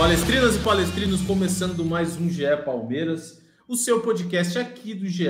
[0.00, 5.26] Palestrinas e palestrinos, começando mais um GE Palmeiras, o seu podcast aqui do GE.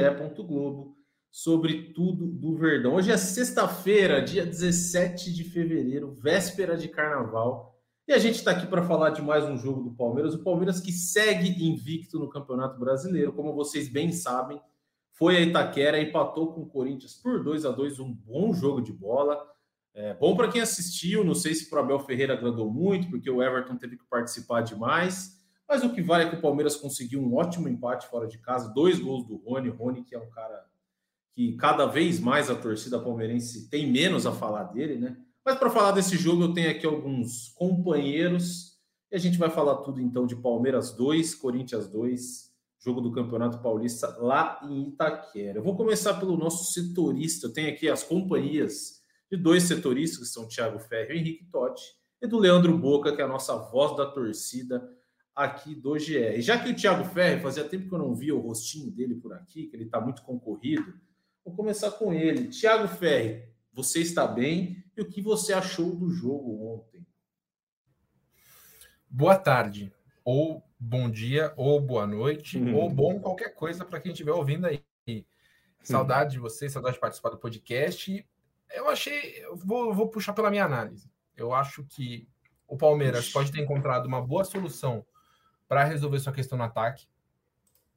[0.47, 0.97] Globo
[1.29, 2.95] sobre tudo do Verdão.
[2.95, 8.65] Hoje é sexta-feira, dia 17 de fevereiro, véspera de carnaval, e a gente está aqui
[8.65, 10.35] para falar de mais um jogo do Palmeiras.
[10.35, 14.61] O Palmeiras que segue invicto no Campeonato Brasileiro, como vocês bem sabem,
[15.11, 18.93] foi a Itaquera, empatou com o Corinthians por 2 a 2 um bom jogo de
[18.93, 19.37] bola.
[19.95, 23.43] É bom para quem assistiu, não sei se o Abel Ferreira agradou muito, porque o
[23.43, 25.39] Everton teve que participar demais.
[25.69, 28.73] Mas o que vale é que o Palmeiras conseguiu um ótimo empate fora de casa,
[28.75, 29.69] dois gols do Rony.
[29.69, 30.65] Rony, que é um cara
[31.33, 35.17] que cada vez mais a torcida palmeirense tem menos a falar dele, né?
[35.45, 38.79] Mas para falar desse jogo, eu tenho aqui alguns companheiros
[39.11, 43.63] e a gente vai falar tudo então de Palmeiras 2, Corinthians 2, jogo do Campeonato
[43.63, 45.59] Paulista lá em Itaquera.
[45.59, 47.47] Eu vou começar pelo nosso setorista.
[47.47, 49.00] Eu tenho aqui as companhias
[49.31, 53.23] de dois setoristas, que são Thiago Ferro e Henrique Totti, e do Leandro Boca, que
[53.23, 54.91] é a nossa voz da torcida
[55.35, 56.19] aqui do GE.
[56.19, 59.15] E já que o Thiago Ferro, fazia tempo que eu não via o rostinho dele
[59.15, 60.95] por aqui, que ele está muito concorrido,
[61.45, 62.49] vou começar com ele.
[62.49, 63.43] Thiago Ferro,
[63.73, 64.85] você está bem?
[64.97, 67.07] E o que você achou do jogo ontem?
[69.09, 69.93] Boa tarde,
[70.25, 72.75] ou bom dia, ou boa noite, Uhum.
[72.77, 74.85] ou bom qualquer coisa para quem estiver ouvindo aí.
[75.83, 78.27] Saudade de você, saudade de participar do podcast.
[78.73, 81.11] Eu achei, eu vou, vou puxar pela minha análise.
[81.37, 82.29] Eu acho que
[82.69, 85.05] o Palmeiras pode ter encontrado uma boa solução
[85.67, 87.09] para resolver sua questão no ataque,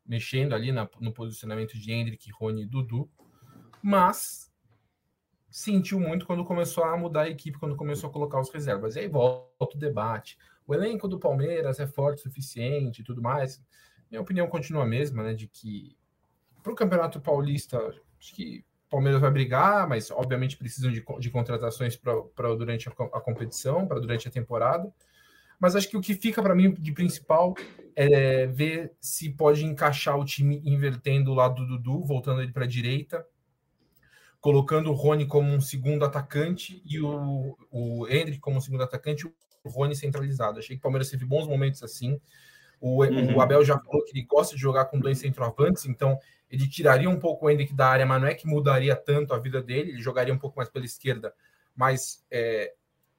[0.06, 3.10] mexendo ali na- no posicionamento de Hendrick, Rony e Dudu,
[3.82, 4.52] mas
[5.50, 8.96] sentiu muito quando começou a mudar a equipe, quando começou a colocar os reservas.
[8.96, 10.38] E aí volta o debate.
[10.66, 13.64] O elenco do Palmeiras é forte o suficiente e tudo mais.
[14.10, 15.34] Minha opinião continua a mesma, né?
[15.34, 15.96] De que
[16.64, 17.78] para o Campeonato Paulista,
[18.18, 23.20] acho que Palmeiras vai brigar, mas obviamente precisam de, de contratações para durante a, a
[23.20, 24.94] competição, para durante a temporada.
[25.60, 27.56] Mas acho que o que fica para mim de principal
[27.96, 32.66] é ver se pode encaixar o time invertendo o lado do Dudu, voltando ele para
[32.66, 33.26] a direita,
[34.40, 39.26] colocando o Rony como um segundo atacante e o, o Hendrick como um segundo atacante,
[39.26, 40.60] o Rony centralizado.
[40.60, 42.22] Achei que o Palmeiras teve bons momentos assim.
[42.80, 43.38] O, Uhum.
[43.38, 46.20] o Abel já falou que ele gosta de jogar com dois centroavantes, então
[46.54, 49.40] ele tiraria um pouco o Hendrick da área, mas não é que mudaria tanto a
[49.40, 51.34] vida dele, ele jogaria um pouco mais pela esquerda,
[51.76, 52.76] mas é,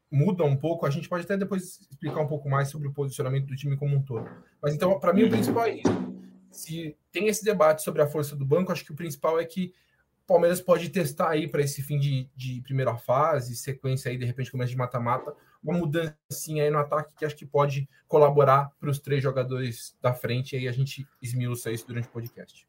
[0.08, 0.86] muda um pouco.
[0.86, 3.96] A gente pode até depois explicar um pouco mais sobre o posicionamento do time como
[3.96, 4.30] um todo.
[4.62, 6.14] Mas então, para mim, o principal é isso.
[6.48, 9.74] Se tem esse debate sobre a força do banco, acho que o principal é que
[10.22, 14.24] o Palmeiras pode testar aí para esse fim de, de primeira fase, sequência aí, de
[14.24, 16.14] repente, começo de mata-mata, uma mudança
[16.46, 20.60] aí no ataque que acho que pode colaborar para os três jogadores da frente, e
[20.60, 22.64] aí a gente esmiuça isso durante o podcast.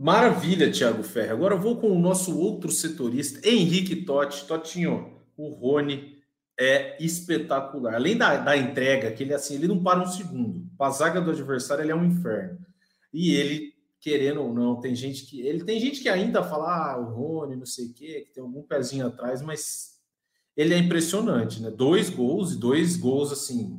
[0.00, 1.34] Maravilha, Thiago Ferro.
[1.34, 4.46] Agora vou com o nosso outro setorista, Henrique Totti.
[4.46, 6.16] Totinho, o Rony
[6.58, 7.96] é espetacular.
[7.96, 10.66] Além da, da entrega, que ele assim, ele não para um segundo.
[10.78, 12.58] A zaga do adversário, ele é um inferno.
[13.12, 15.42] E ele, querendo ou não, tem gente que.
[15.42, 18.42] Ele tem gente que ainda fala, ah, o Rony, não sei o quê, que tem
[18.42, 19.98] algum pezinho atrás, mas
[20.56, 21.70] ele é impressionante, né?
[21.70, 23.78] Dois gols e dois gols assim.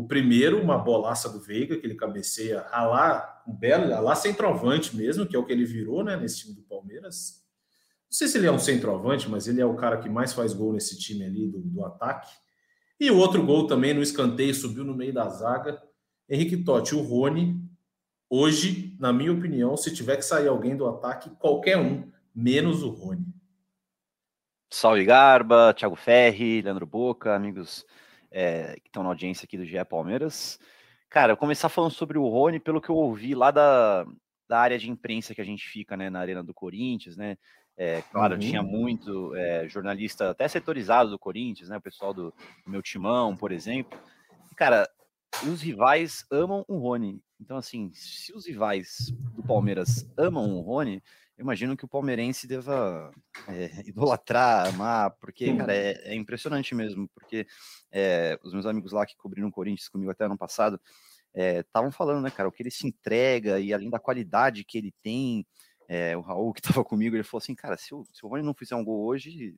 [0.00, 4.14] O primeiro, uma bolaça do Veiga, que ele cabeceia a lá, um belo, a lá
[4.14, 7.44] centroavante mesmo, que é o que ele virou, né, nesse time do Palmeiras.
[8.06, 10.54] Não sei se ele é um centroavante, mas ele é o cara que mais faz
[10.54, 12.32] gol nesse time ali do, do ataque.
[12.98, 15.78] E o outro gol também no escanteio, subiu no meio da zaga.
[16.26, 17.60] Henrique Totti, o Rony,
[18.30, 22.88] hoje, na minha opinião, se tiver que sair alguém do ataque, qualquer um, menos o
[22.88, 23.26] Rony.
[24.70, 27.84] Salve Garba, Thiago Ferri, Leandro Boca, amigos
[28.30, 30.58] é, que estão na audiência aqui do GE Palmeiras.
[31.08, 34.06] Cara, eu começar falando sobre o Rony, pelo que eu ouvi lá da,
[34.48, 37.36] da área de imprensa que a gente fica, né, na Arena do Corinthians, né?
[37.76, 38.40] É, claro, Uhum.
[38.40, 41.78] tinha muito é, jornalista até setorizado do Corinthians, né?
[41.78, 42.32] O pessoal do,
[42.64, 43.98] do meu timão, por exemplo.
[44.52, 44.88] E, cara,
[45.44, 47.22] os rivais amam o Rony.
[47.40, 51.02] Então, assim, se os rivais do Palmeiras amam o Rony,
[51.40, 53.10] imagino que o palmeirense deva
[53.48, 57.46] é, idolatrar, amar, porque, cara, é, é impressionante mesmo, porque
[57.90, 60.80] é, os meus amigos lá que cobriram o Corinthians comigo até ano passado
[61.32, 64.92] estavam falando, né, cara, o que ele se entrega e além da qualidade que ele
[65.00, 65.46] tem,
[66.16, 68.52] o Raul que estava comigo, ele falou assim, cara, se o, se o Rony não
[68.52, 69.54] fizer um gol hoje,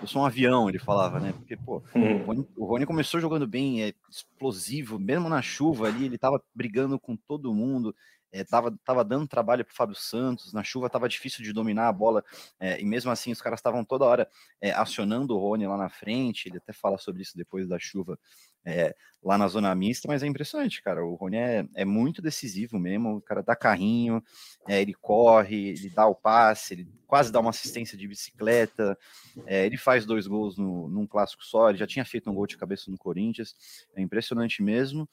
[0.00, 1.32] eu sou um avião, ele falava, né?
[1.32, 2.22] Porque, pô, Hum.
[2.22, 6.42] o Rony, o Rony começou jogando bem, é explosivo, mesmo na chuva ali, ele tava
[6.52, 7.94] brigando com todo mundo,
[8.34, 11.92] é, tava, tava dando trabalho pro Fábio Santos, na chuva tava difícil de dominar a
[11.92, 12.24] bola,
[12.58, 14.28] é, e mesmo assim os caras estavam toda hora
[14.60, 18.18] é, acionando o Rony lá na frente, ele até fala sobre isso depois da chuva,
[18.64, 21.04] é, lá na zona mista, mas é impressionante, cara.
[21.04, 23.16] O Rony é, é muito decisivo mesmo.
[23.16, 24.22] O cara dá carrinho,
[24.68, 28.98] é, ele corre, ele dá o passe, ele quase dá uma assistência de bicicleta.
[29.46, 31.70] é, ele faz dois gols no, num clássico só.
[31.70, 33.54] Ele já tinha feito um gol de cabeça no Corinthians.
[33.94, 35.08] É impressionante mesmo.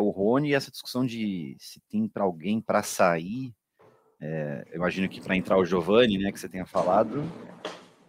[0.00, 3.54] O Rony, essa discussão de se tem para alguém para sair.
[4.74, 7.24] imagino que para entrar o Giovani, né, que você tenha falado.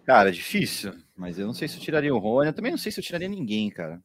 [0.05, 2.47] Cara, é difícil, mas eu não sei se eu tiraria o Rony.
[2.47, 4.01] Eu também não sei se eu tiraria ninguém, cara.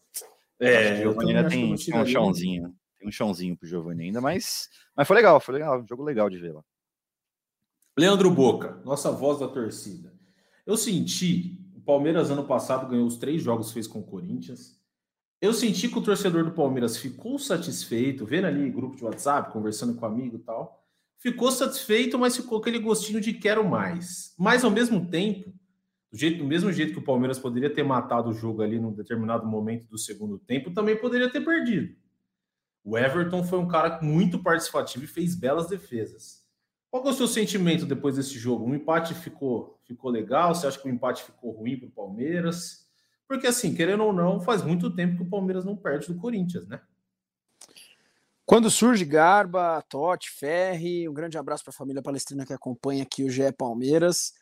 [0.61, 2.75] O É, Giovani também ainda tem, tem um chãozinho.
[2.99, 5.81] Tem um chãozinho pro Giovani ainda, mas, mas foi legal, foi legal.
[5.81, 6.63] Um jogo legal de ver lá.
[7.99, 10.15] Leandro Boca, nossa voz da torcida.
[10.67, 14.77] Eu senti, o Palmeiras ano passado ganhou os três jogos que fez com o Corinthians.
[15.41, 19.95] Eu senti que o torcedor do Palmeiras ficou satisfeito, vendo ali grupo de WhatsApp, conversando
[19.95, 20.83] com amigo e tal.
[21.19, 24.35] Ficou satisfeito, mas ficou aquele gostinho de quero mais.
[24.39, 25.53] Mas ao mesmo tempo,
[26.11, 28.93] do, jeito, do mesmo jeito que o Palmeiras poderia ter matado o jogo ali num
[28.93, 31.95] determinado momento do segundo tempo, também poderia ter perdido.
[32.85, 36.47] O Everton foi um cara muito participativo e fez belas defesas.
[36.89, 38.65] Qual é o seu sentimento depois desse jogo?
[38.65, 40.55] Um empate ficou, ficou legal?
[40.55, 42.87] Você acha que o empate ficou ruim para o Palmeiras?
[43.29, 46.67] Porque, assim, querendo ou não, faz muito tempo que o Palmeiras não perde do Corinthians,
[46.69, 46.81] né?
[48.45, 53.25] Quando surge Garba, Totti, Ferri, um grande abraço para a família palestrina que acompanha aqui
[53.25, 54.33] o GE Palmeiras.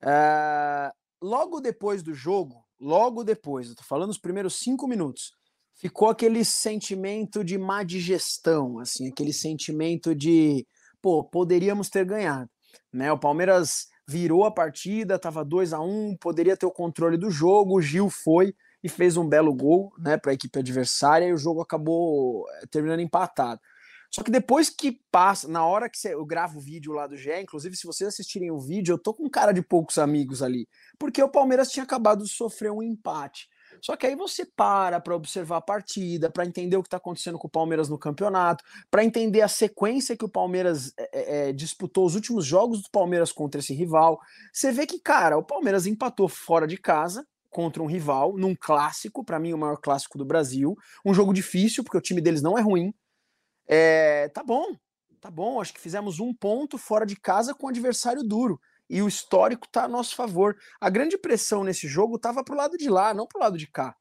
[0.00, 0.92] É,
[1.22, 5.32] logo depois do jogo, logo depois, eu tô falando os primeiros cinco minutos,
[5.74, 10.66] ficou aquele sentimento de má digestão, assim, aquele sentimento de,
[11.00, 12.50] pô, poderíamos ter ganhado,
[12.92, 13.12] né?
[13.12, 17.76] O Palmeiras virou a partida, tava 2 a 1 poderia ter o controle do jogo,
[17.76, 21.38] o Gil foi e fez um belo gol, né, para a equipe adversária e o
[21.38, 23.60] jogo acabou eh, terminando empatado.
[24.10, 27.40] Só que depois que passa, na hora que eu gravo o vídeo lá do GE,
[27.40, 30.66] inclusive se vocês assistirem o vídeo, eu tô com cara de poucos amigos ali,
[30.98, 33.48] porque o Palmeiras tinha acabado de sofrer um empate.
[33.82, 37.38] Só que aí você para para observar a partida, para entender o que está acontecendo
[37.38, 42.06] com o Palmeiras no campeonato, para entender a sequência que o Palmeiras é, é, disputou
[42.06, 44.18] os últimos jogos do Palmeiras contra esse rival.
[44.52, 49.24] Você vê que, cara, o Palmeiras empatou fora de casa contra um rival, num clássico,
[49.24, 52.58] para mim o maior clássico do Brasil, um jogo difícil, porque o time deles não
[52.58, 52.92] é ruim.
[53.68, 54.74] É, tá bom,
[55.20, 59.02] tá bom, acho que fizemos um ponto fora de casa com um adversário duro e
[59.02, 60.56] o histórico está a nosso favor.
[60.80, 63.94] A grande pressão nesse jogo estava pro lado de lá, não pro lado de cá.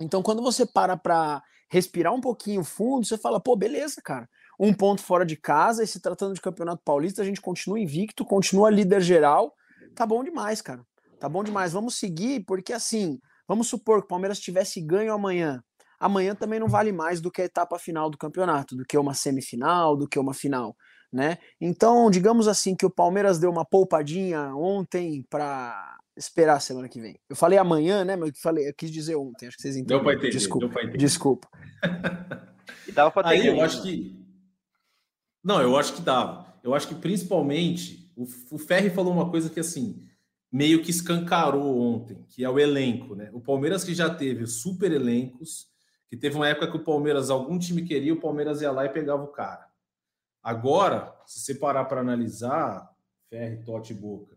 [0.00, 4.28] Então, quando você para para respirar um pouquinho fundo, você fala, pô, beleza, cara.
[4.58, 8.24] Um ponto fora de casa, e se tratando de Campeonato Paulista, a gente continua invicto,
[8.24, 9.54] continua líder geral.
[9.94, 10.84] Tá bom demais, cara.
[11.18, 11.72] Tá bom demais.
[11.72, 15.62] Vamos seguir, porque assim, vamos supor que o Palmeiras tivesse ganho amanhã.
[15.98, 19.14] Amanhã também não vale mais do que a etapa final do campeonato, do que uma
[19.14, 20.76] semifinal, do que uma final
[21.12, 21.38] né?
[21.60, 27.00] Então, digamos assim que o Palmeiras deu uma poupadinha ontem para esperar a semana que
[27.00, 27.18] vem.
[27.28, 28.16] Eu falei amanhã, né?
[28.16, 30.00] Mas eu falei, eu quis dizer ontem, acho que vocês entenderam.
[30.00, 30.32] Deu para entender.
[30.32, 30.68] Desculpa.
[30.68, 30.98] Deu entender.
[30.98, 31.48] Desculpa.
[32.88, 34.24] E dava pra ter Aí eu acho que.
[35.42, 36.54] Não, eu acho que dava.
[36.62, 40.04] Eu acho que principalmente o, o Ferri falou uma coisa que assim
[40.50, 43.30] meio que escancarou ontem, que é o elenco, né?
[43.32, 45.66] O Palmeiras que já teve super elencos,
[46.08, 48.88] que teve uma época que o Palmeiras, algum time queria, o Palmeiras ia lá e
[48.88, 49.66] pegava o cara.
[50.42, 52.88] Agora, se você parar para analisar,
[53.28, 54.36] Ferri, Totti e Boca,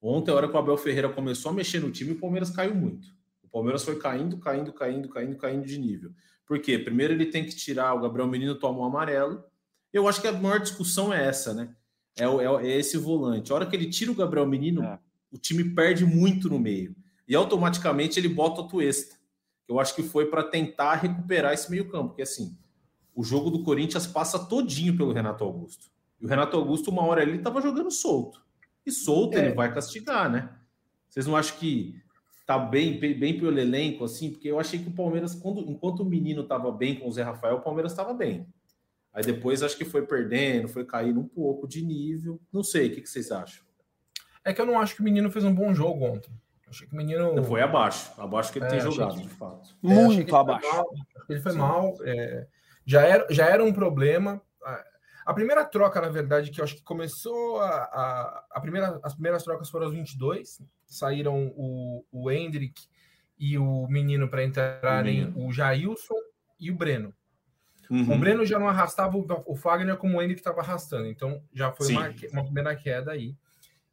[0.00, 2.74] ontem, a hora que o Abel Ferreira começou a mexer no time, o Palmeiras caiu
[2.74, 3.08] muito.
[3.42, 6.12] O Palmeiras foi caindo, caindo, caindo, caindo, caindo de nível.
[6.46, 6.78] Por quê?
[6.78, 9.44] Primeiro ele tem que tirar o Gabriel Menino, toma um amarelo.
[9.92, 11.74] Eu acho que a maior discussão é essa, né?
[12.16, 13.52] É, é, é esse volante.
[13.52, 14.98] A hora que ele tira o Gabriel Menino, É.
[15.30, 16.94] o time perde muito no meio.
[17.28, 19.16] E automaticamente ele bota o Tuesta.
[19.70, 22.08] Eu acho que foi para tentar recuperar esse meio-campo.
[22.08, 22.56] Porque assim,
[23.14, 25.86] o jogo do Corinthians passa todinho pelo Renato Augusto.
[26.20, 28.44] E o Renato Augusto, uma hora ali, estava jogando solto.
[28.84, 29.46] E solto É.
[29.46, 30.50] ele vai castigar, né?
[31.08, 32.00] Vocês não acham que
[32.46, 34.30] tá bem, bem, pelo elenco, assim?
[34.30, 37.22] Porque eu achei que o Palmeiras, quando, enquanto o menino estava bem com o Zé
[37.22, 38.46] Rafael, o Palmeiras estava bem.
[39.12, 42.40] Aí depois acho que foi perdendo, foi caindo um pouco de nível.
[42.52, 43.64] Não sei, o que, que vocês acham?
[44.44, 46.30] É que eu não acho que o menino fez um bom jogo ontem.
[46.70, 47.42] Eu achei que o menino.
[47.44, 49.70] Foi abaixo, abaixo que ele É, tem jogado, que- de fato.
[49.82, 50.68] É, Muito abaixo.
[50.72, 50.86] mal,
[51.28, 51.58] Ele foi Sim.
[51.58, 51.94] mal.
[52.04, 52.46] é,
[52.86, 54.40] já, era, já era um problema.
[54.64, 57.68] A- primeira troca, na verdade, que eu acho que começou a.
[57.68, 60.62] a, a primeira, as primeiras trocas foram aos 22.
[60.86, 62.80] Saíram o, o Hendrick
[63.38, 65.46] e o menino para entrarem menino.
[65.46, 66.14] o Jailson
[66.58, 67.12] e o Breno.
[67.90, 68.14] Uhum.
[68.14, 71.06] O Breno já não arrastava o, o Fagner como o Hendrick estava arrastando.
[71.06, 71.96] Então já foi Sim.
[71.96, 73.34] uma, uma primeira queda aí.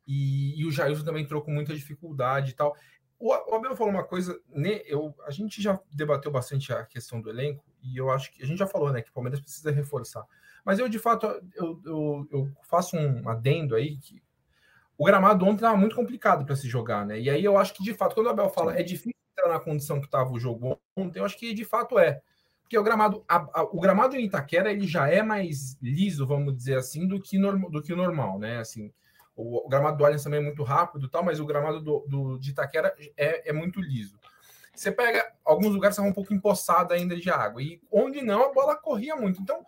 [0.08, 2.76] E, e o Jailson também entrou com muita dificuldade e tal.
[3.20, 4.82] O, o Abel falou uma coisa, né?
[4.86, 8.46] Eu, a gente já debateu bastante a questão do elenco, e eu acho que a
[8.46, 10.26] gente já falou, né, que o Palmeiras precisa reforçar.
[10.64, 14.22] Mas eu, de fato, eu, eu, eu faço um adendo aí que
[14.98, 17.20] o gramado ontem estava muito complicado para se jogar, né?
[17.20, 19.60] E aí eu acho que, de fato, quando o Abel fala é difícil entrar na
[19.60, 22.22] condição que estava o jogo ontem, eu acho que de fato é.
[22.62, 26.54] Porque o gramado, a, a, o gramado em Itaquera ele já é mais liso, vamos
[26.54, 28.58] dizer assim, do que, norm, do que o normal, né?
[28.58, 28.92] Assim,
[29.38, 32.39] o, o gramado do Allianz também é muito rápido tal, mas o gramado do, do,
[32.39, 34.20] de Itaquera é, é muito liso.
[34.75, 38.53] Você pega alguns lugares estavam um pouco empoçado ainda de água, e onde não, a
[38.53, 39.41] bola corria muito.
[39.41, 39.65] Então,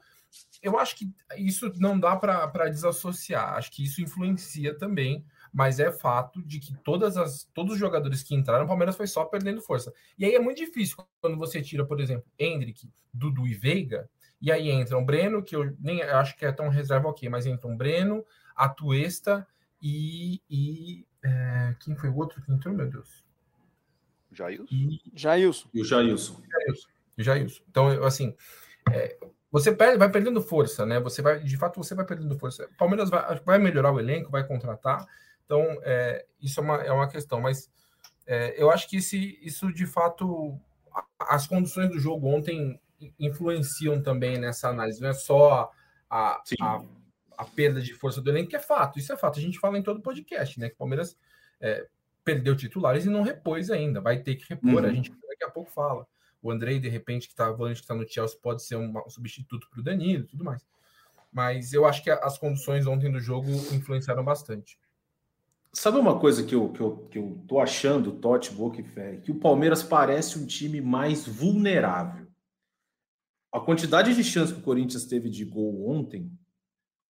[0.62, 3.54] eu acho que isso não dá para desassociar.
[3.54, 8.22] Acho que isso influencia também, mas é fato de que todas as, todos os jogadores
[8.22, 9.92] que entraram, o Palmeiras foi só perdendo força.
[10.18, 14.08] E aí é muito difícil quando você tira, por exemplo, Hendrick, Dudu e Veiga,
[14.42, 17.76] e aí entram Breno, que eu nem acho que é tão reserva ok, mas entram
[17.76, 18.24] Breno,
[18.56, 19.48] Atuesta
[19.82, 20.42] e.
[20.50, 23.24] e é, quem foi o outro que entrou, meu Deus?
[24.32, 24.66] Jailson.
[24.72, 25.02] E...
[25.14, 25.70] Jailson.
[25.74, 26.42] E o Jailson.
[26.50, 26.88] Jailson.
[27.18, 27.62] Jailson.
[27.70, 28.36] Então, assim,
[28.92, 29.18] é,
[29.52, 31.00] você perde, vai perdendo força, né?
[31.00, 32.66] Você vai, de fato, você vai perdendo força.
[32.66, 35.06] O Palmeiras vai, vai melhorar o elenco, vai contratar.
[35.46, 37.42] Então, é, isso é uma, é uma questão.
[37.42, 37.70] Mas
[38.26, 40.58] é, eu acho que esse, isso, de fato,
[41.20, 42.80] as condições do jogo ontem
[43.20, 45.02] influenciam também nessa análise.
[45.02, 45.72] Não é só
[46.10, 46.84] a, a,
[47.40, 49.00] a, perda de força do elenco, que é fato.
[49.00, 49.40] Isso é fato.
[49.40, 50.68] A gente fala em todo podcast, né?
[50.68, 51.18] Que o Palmeiras
[51.62, 51.88] é,
[52.24, 54.02] perdeu titulares e não repôs ainda.
[54.02, 54.84] Vai ter que repor.
[54.84, 54.90] Uhum.
[54.90, 56.06] A gente daqui a pouco fala.
[56.42, 59.70] O Andrei, de repente, que está que está no Chelsea, pode ser um, um substituto
[59.70, 60.66] para o Danilo e tudo mais.
[61.32, 64.80] Mas eu acho que as condições ontem do jogo influenciaram bastante.
[65.72, 69.18] Sabe uma coisa que eu, que eu, que eu tô achando, Totti, Boca e Fé,
[69.18, 72.28] que o Palmeiras parece um time mais vulnerável.
[73.52, 76.32] A quantidade de chances que o Corinthians teve de gol ontem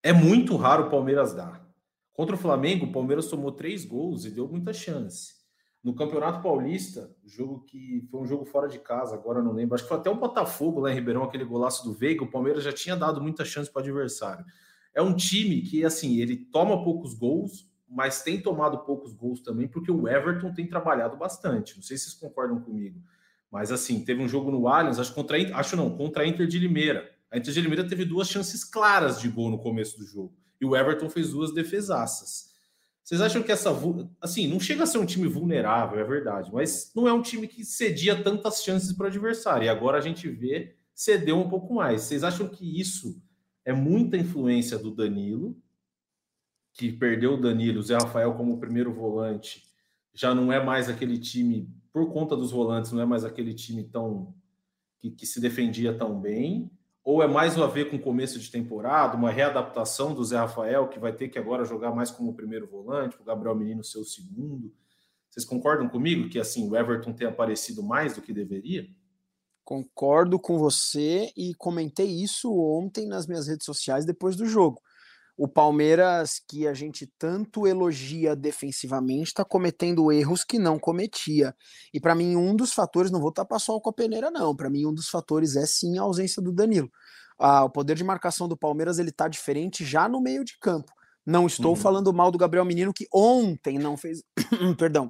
[0.01, 1.68] é muito raro o Palmeiras dar.
[2.13, 5.39] Contra o Flamengo, o Palmeiras tomou três gols e deu muita chance.
[5.82, 9.84] No Campeonato Paulista, jogo que foi um jogo fora de casa, agora não lembro, acho
[9.84, 12.74] que foi até o Botafogo lá em Ribeirão, aquele golaço do Veiga, o Palmeiras já
[12.74, 14.46] tinha dado muita chance para o adversário.
[14.94, 19.68] É um time que, assim, ele toma poucos gols, mas tem tomado poucos gols também,
[19.68, 21.75] porque o Everton tem trabalhado bastante.
[21.77, 23.01] Não sei se vocês concordam comigo.
[23.50, 26.60] Mas, assim, teve um jogo no Allianz, acho, contra, acho não, contra a Inter de
[26.60, 27.10] Limeira.
[27.32, 30.36] A Inter de Limeira teve duas chances claras de gol no começo do jogo.
[30.60, 32.50] E o Everton fez duas defesaças.
[33.04, 33.72] Vocês acham que essa.
[34.22, 37.48] Assim, não chega a ser um time vulnerável, é verdade, mas não é um time
[37.48, 39.66] que cedia tantas chances para o adversário.
[39.66, 42.02] E agora a gente vê cedeu um pouco mais.
[42.02, 43.22] Vocês acham que isso
[43.64, 45.58] é muita influência do Danilo,
[46.74, 49.64] que perdeu o Danilo, o Zé Rafael como primeiro volante,
[50.14, 53.86] já não é mais aquele time, por conta dos volantes, não é mais aquele time
[53.86, 54.36] tão.
[55.00, 56.70] que, que se defendia tão bem?
[57.10, 61.00] Ou é mais a ver com começo de temporada, uma readaptação do Zé Rafael, que
[61.00, 64.72] vai ter que agora jogar mais como primeiro volante, o Gabriel Menino ser o segundo.
[65.28, 68.88] Vocês concordam comigo que assim o Everton tem aparecido mais do que deveria?
[69.63, 74.80] Concordo com você e comentei isso ontem nas minhas redes sociais depois do jogo.
[75.39, 81.55] O Palmeiras, que a gente tanto elogia defensivamente, está cometendo erros que não cometia.
[81.93, 84.53] E para mim, um dos fatores, não vou tapar só com a peneira, não.
[84.53, 86.91] Para mim, um dos fatores é sim a ausência do Danilo.
[87.39, 90.91] Ah, o poder de marcação do Palmeiras ele tá diferente já no meio de campo.
[91.25, 91.77] Não estou uhum.
[91.77, 94.22] falando mal do Gabriel Menino, que ontem não fez.
[94.77, 95.10] Perdão.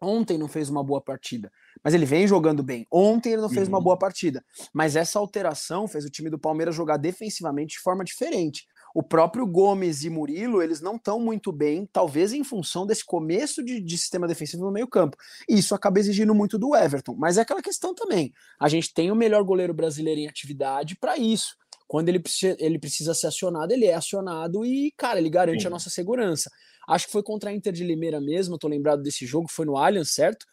[0.00, 1.50] Ontem não fez uma boa partida,
[1.84, 2.84] mas ele vem jogando bem.
[2.90, 3.74] Ontem ele não fez uhum.
[3.74, 8.04] uma boa partida, mas essa alteração fez o time do Palmeiras jogar defensivamente de forma
[8.04, 8.64] diferente.
[8.94, 13.62] O próprio Gomes e Murilo, eles não estão muito bem, talvez em função desse começo
[13.62, 15.16] de, de sistema defensivo no meio-campo.
[15.48, 17.14] E isso acaba exigindo muito do Everton.
[17.16, 18.32] Mas é aquela questão também.
[18.58, 21.56] A gente tem o melhor goleiro brasileiro em atividade para isso.
[21.86, 25.68] Quando ele precisa, ele precisa ser acionado, ele é acionado e, cara, ele garante Sim.
[25.68, 26.50] a nossa segurança.
[26.86, 29.76] Acho que foi contra a Inter de Limeira mesmo, tô lembrado desse jogo, foi no
[29.76, 30.46] Allianz, certo?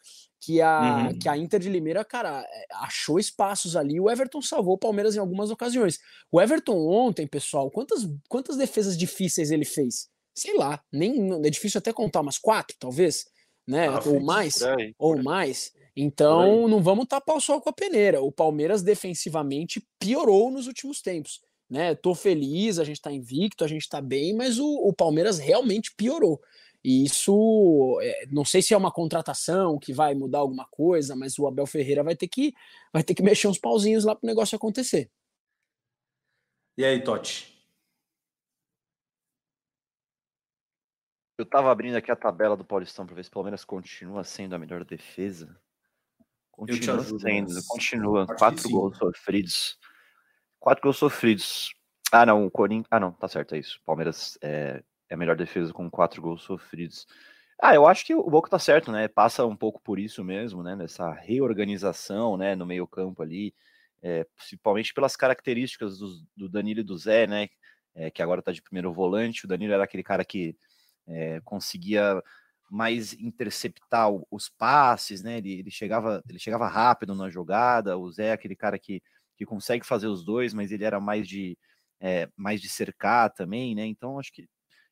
[0.46, 1.18] Que a, uhum.
[1.18, 3.98] que a Inter de Limeira, cara, é, achou espaços ali.
[3.98, 5.98] O Everton salvou o Palmeiras em algumas ocasiões.
[6.30, 10.08] O Everton ontem, pessoal, quantas, quantas defesas difíceis ele fez?
[10.32, 13.24] Sei lá, nem é difícil até contar, umas quatro, talvez,
[13.66, 13.88] né?
[13.88, 15.72] Ah, ou mais, aí, ou mais.
[15.96, 18.22] Então, não vamos tapar o sol com a peneira.
[18.22, 21.40] O Palmeiras defensivamente piorou nos últimos tempos.
[21.68, 25.40] Né, tô feliz, a gente tá invicto, a gente tá bem, mas o, o Palmeiras
[25.40, 26.40] realmente piorou.
[26.86, 31.36] E isso, é, não sei se é uma contratação que vai mudar alguma coisa, mas
[31.36, 32.54] o Abel Ferreira vai ter que,
[32.92, 35.10] vai ter que mexer uns pauzinhos lá para o negócio acontecer.
[36.78, 37.60] E aí, Totti?
[41.36, 44.54] Eu estava abrindo aqui a tabela do Paulistão para ver se o Palmeiras continua sendo
[44.54, 45.60] a melhor defesa.
[46.52, 47.66] Continua ajudo, sendo, mas...
[47.66, 48.26] continua.
[48.28, 49.76] Quatro gols sofridos.
[50.60, 51.74] Quatro gols sofridos.
[52.12, 52.86] Ah, não, o Corinthians.
[52.92, 53.80] Ah, não, tá certo, é isso.
[53.84, 57.06] Palmeiras é, é a melhor defesa com quatro gols sofridos.
[57.60, 59.08] Ah, eu acho que o Boca tá certo, né?
[59.08, 60.76] Passa um pouco por isso mesmo, né?
[60.76, 62.54] Nessa reorganização, né?
[62.54, 63.54] No meio campo ali,
[64.02, 67.48] é, principalmente pelas características do, do, Danilo e do Zé, né?
[67.94, 69.46] É, que agora tá de primeiro volante.
[69.46, 70.54] O Danilo era aquele cara que
[71.06, 72.22] é, conseguia
[72.70, 75.38] mais interceptar os passes, né?
[75.38, 77.96] Ele, ele, chegava, ele chegava rápido na jogada.
[77.96, 79.02] O Zé é aquele cara que,
[79.36, 81.56] que consegue fazer os dois, mas ele era mais de
[82.00, 83.86] é, mais de cercar também, né?
[83.86, 84.46] Então acho que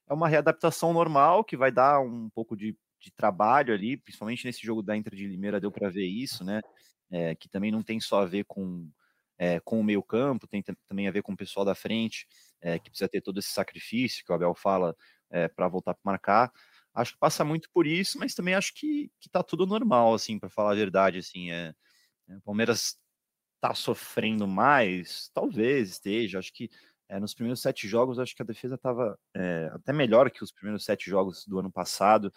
[0.08, 4.64] é uma readaptação normal que vai dar um pouco de, de trabalho ali, principalmente nesse
[4.64, 6.60] jogo da Inter de Limeira deu para ver isso, né?
[7.10, 8.90] É, que também não tem só a ver com,
[9.38, 12.26] é, com o meio campo, tem também a ver com o pessoal da frente,
[12.60, 14.96] é, que precisa ter todo esse sacrifício que o Abel fala
[15.56, 16.52] para voltar para marcar.
[16.94, 20.38] Acho que passa muito por isso, mas também acho que, que tá tudo normal, assim,
[20.38, 21.74] para falar a verdade, assim, é,
[22.28, 22.96] o Palmeiras
[23.60, 26.68] tá sofrendo mais, talvez esteja, acho que
[27.08, 30.50] é, nos primeiros sete jogos, acho que a defesa estava é, até melhor que os
[30.50, 32.32] primeiros sete jogos do ano passado.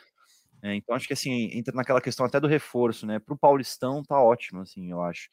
[0.61, 3.19] É, então, acho que assim, entra naquela questão até do reforço, né?
[3.19, 5.29] Para o Paulistão tá ótimo, assim, eu acho.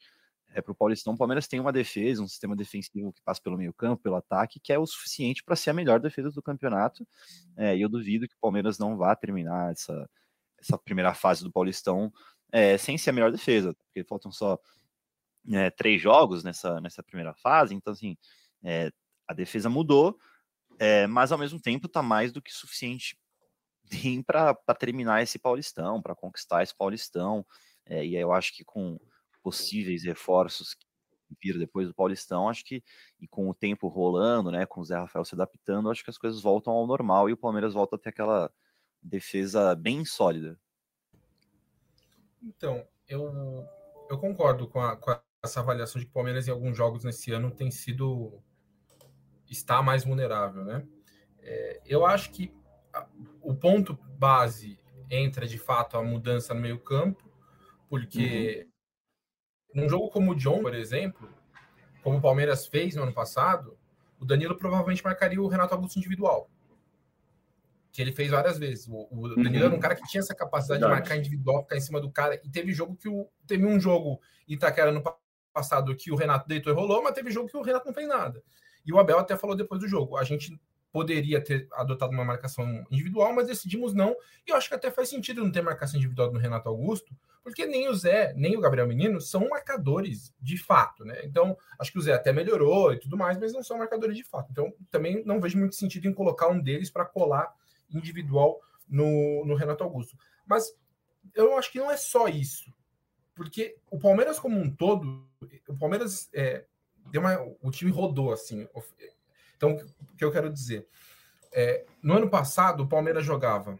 [0.53, 3.57] É, para o Paulistão, o Palmeiras tem uma defesa, um sistema defensivo que passa pelo
[3.57, 7.05] meio campo, pelo ataque, que é o suficiente para ser a melhor defesa do campeonato.
[7.57, 10.09] E eu duvido que o Palmeiras não vá terminar essa,
[10.57, 12.09] essa primeira fase do Paulistão
[12.79, 14.57] sem ser a melhor defesa, porque faltam só
[15.75, 17.75] três jogos nessa, nessa primeira fase.
[17.75, 18.15] Então, assim,
[18.63, 18.91] é,
[19.27, 20.17] a defesa mudou,
[20.79, 23.17] é, mas ao mesmo tempo está mais do que suficiente
[24.25, 27.45] para terminar esse Paulistão, para conquistar esse Paulistão.
[27.85, 28.99] É, e eu acho que com
[29.43, 30.85] possíveis reforços que
[31.41, 32.83] viram depois do Paulistão, acho que
[33.19, 36.17] e com o tempo rolando, né, com o Zé Rafael se adaptando, acho que as
[36.17, 38.51] coisas voltam ao normal e o Palmeiras volta a ter aquela
[39.01, 40.59] defesa bem sólida.
[42.41, 43.67] Então, eu,
[44.09, 47.31] eu concordo com, a, com essa avaliação de que o Palmeiras em alguns jogos nesse
[47.31, 48.41] ano tem sido
[49.49, 50.85] está mais vulnerável, né?
[51.39, 52.53] É, eu acho que
[53.41, 57.29] o ponto base entra de fato a mudança no meio campo,
[57.89, 58.67] porque
[59.73, 59.83] uhum.
[59.83, 61.29] num jogo como o John, por exemplo,
[62.03, 63.77] como o Palmeiras fez no ano passado,
[64.19, 66.49] o Danilo provavelmente marcaria o Renato Augusto individual,
[67.91, 68.87] que ele fez várias vezes.
[68.87, 69.65] O, o Danilo uhum.
[69.65, 71.03] era um cara que tinha essa capacidade Verdade.
[71.03, 73.79] de marcar individual, ficar em cima do cara, e teve jogo que o teve um
[73.79, 75.03] jogo Itaquera no
[75.53, 78.07] passado que o Renato deitou e rolou, mas teve jogo que o Renato não fez
[78.07, 78.43] nada.
[78.85, 80.59] E o Abel até falou depois do jogo: a gente
[80.91, 84.15] poderia ter adotado uma marcação individual, mas decidimos não.
[84.47, 87.65] E eu acho que até faz sentido não ter marcação individual no Renato Augusto, porque
[87.65, 91.19] nem o Zé, nem o Gabriel Menino são marcadores de fato, né?
[91.25, 94.23] Então, acho que o Zé até melhorou e tudo mais, mas não são marcadores de
[94.23, 94.47] fato.
[94.51, 97.53] Então, também não vejo muito sentido em colocar um deles para colar
[97.89, 100.17] individual no, no Renato Augusto.
[100.45, 100.73] Mas
[101.33, 102.73] eu acho que não é só isso.
[103.35, 105.27] Porque o Palmeiras como um todo,
[105.67, 106.65] o Palmeiras é,
[107.11, 108.67] deu uma, o time rodou assim.
[109.55, 110.87] Então, o que eu quero dizer?
[111.51, 113.79] É, no ano passado, o Palmeiras jogava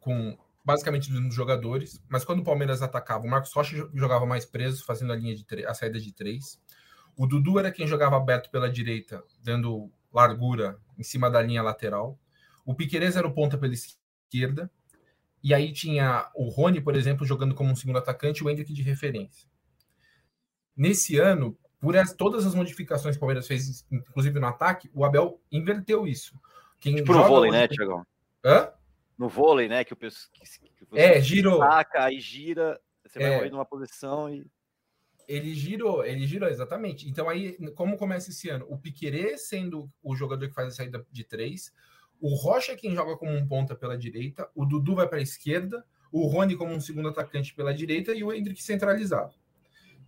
[0.00, 4.44] com basicamente os mesmos jogadores, mas quando o Palmeiras atacava, o Marcos Rocha jogava mais
[4.44, 6.60] preso, fazendo a linha de a saída de três.
[7.16, 12.18] O Dudu era quem jogava aberto pela direita, dando largura em cima da linha lateral.
[12.64, 14.70] O Piqueires era o ponta pela esquerda.
[15.42, 18.82] E aí tinha o Rony, por exemplo, jogando como um segundo atacante, o Hendrick de
[18.82, 19.48] referência.
[20.76, 25.04] Nesse ano, por as, todas as modificações que o Palmeiras fez, inclusive no ataque, o
[25.04, 26.40] Abel inverteu isso.
[26.78, 28.06] Quem tipo no vôlei, né, Tiagão?
[28.44, 28.72] Hã?
[29.18, 29.82] No vôlei, né?
[29.82, 30.30] Que o pessoal.
[30.92, 31.58] é, girou.
[31.58, 34.46] Saca, aí gira, você vai é, morrer numa posição e.
[35.26, 37.08] Ele girou, ele girou, exatamente.
[37.08, 38.64] Então, aí, como começa esse ano?
[38.68, 41.72] O Piquerê sendo o jogador que faz a saída de três,
[42.20, 45.22] o Rocha é quem joga como um ponta pela direita, o Dudu vai para a
[45.22, 49.34] esquerda, o Rony como um segundo atacante pela direita e o Hendrick centralizado.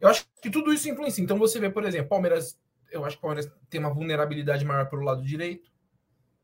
[0.04, 1.24] Eu acho que tudo isso influencia.
[1.24, 4.86] Então você vê, por exemplo, Palmeiras, eu acho que o Palmeiras tem uma vulnerabilidade maior
[4.86, 5.72] pelo lado direito,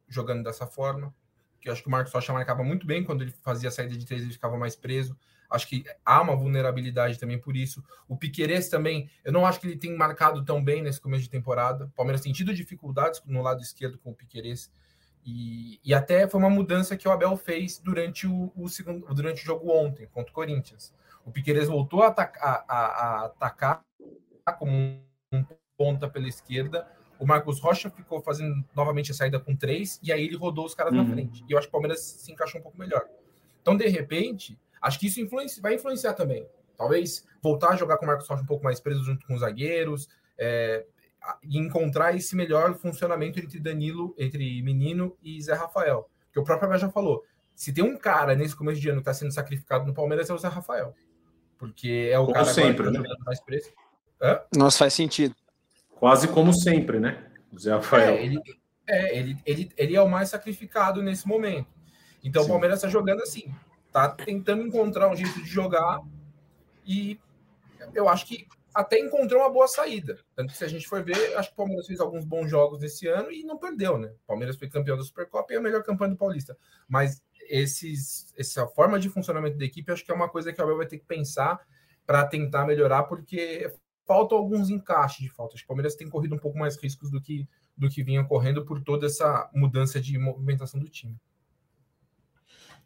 [0.08, 1.14] jogando dessa forma.
[1.60, 3.94] Que eu acho que o Marcos Rocha marcava muito bem quando ele fazia a saída
[3.94, 5.14] de três, ele ficava mais preso.
[5.50, 7.84] Acho que há uma vulnerabilidade também por isso.
[8.08, 11.28] O Piqueires também, eu não acho que ele tem marcado tão bem nesse começo de
[11.28, 11.84] temporada.
[11.84, 14.72] O Palmeiras tem tido dificuldades no lado esquerdo com o Piqueires.
[15.22, 19.42] E, e até foi uma mudança que o Abel fez durante o, o segundo, durante
[19.42, 20.94] o jogo ontem contra o Corinthians.
[21.24, 23.85] O Piqueires voltou a atacar, a, a atacar
[24.59, 24.72] como
[25.33, 25.44] um
[25.76, 26.87] ponta pela esquerda.
[27.18, 30.74] O Marcos Rocha ficou fazendo novamente a saída com três, e aí ele rodou os
[30.74, 31.02] caras uhum.
[31.02, 31.44] na frente.
[31.48, 33.06] E eu acho que o Palmeiras se encaixou um pouco melhor.
[33.61, 36.46] Então, de repente, acho que isso influencia, vai influenciar também.
[36.76, 39.40] Talvez voltar a jogar com o Marcos Rocha um pouco mais preso junto com os
[39.40, 40.87] zagueiros, é,
[41.42, 46.09] e encontrar esse melhor funcionamento entre Danilo, entre Menino e Zé Rafael.
[46.33, 47.22] Que o próprio Abel já falou.
[47.54, 50.35] Se tem um cara nesse começo de ano que está sendo sacrificado no Palmeiras, é
[50.35, 50.94] o Zé Rafael
[51.60, 53.02] porque é o como cara sempre, né?
[53.26, 53.70] mais preço.
[54.20, 54.40] Hã?
[54.56, 55.36] Nossa, faz sentido.
[55.90, 57.30] Quase como sempre, né?
[57.52, 58.14] O Zé Rafael.
[58.14, 58.40] É, ele,
[58.88, 61.68] É, ele, ele, ele é o mais sacrificado nesse momento.
[62.24, 62.48] Então Sim.
[62.48, 63.54] o Palmeiras está jogando assim,
[63.92, 66.00] tá tentando encontrar um jeito de jogar
[66.86, 67.20] e
[67.94, 70.18] eu acho que até encontrou uma boa saída.
[70.34, 72.82] Tanto que se a gente for ver, acho que o Palmeiras fez alguns bons jogos
[72.82, 74.08] esse ano e não perdeu, né?
[74.24, 76.56] O Palmeiras foi campeão da Supercopa e é a melhor campanha do Paulista.
[76.88, 80.64] Mas esses, essa forma de funcionamento da equipe, acho que é uma coisa que o
[80.64, 81.60] Abel vai ter que pensar
[82.06, 83.72] para tentar melhorar, porque
[84.06, 85.54] faltam alguns encaixes de falta.
[85.54, 88.24] Acho que o Palmeiras tem corrido um pouco mais riscos do que, do que vinha
[88.24, 91.16] correndo por toda essa mudança de movimentação do time.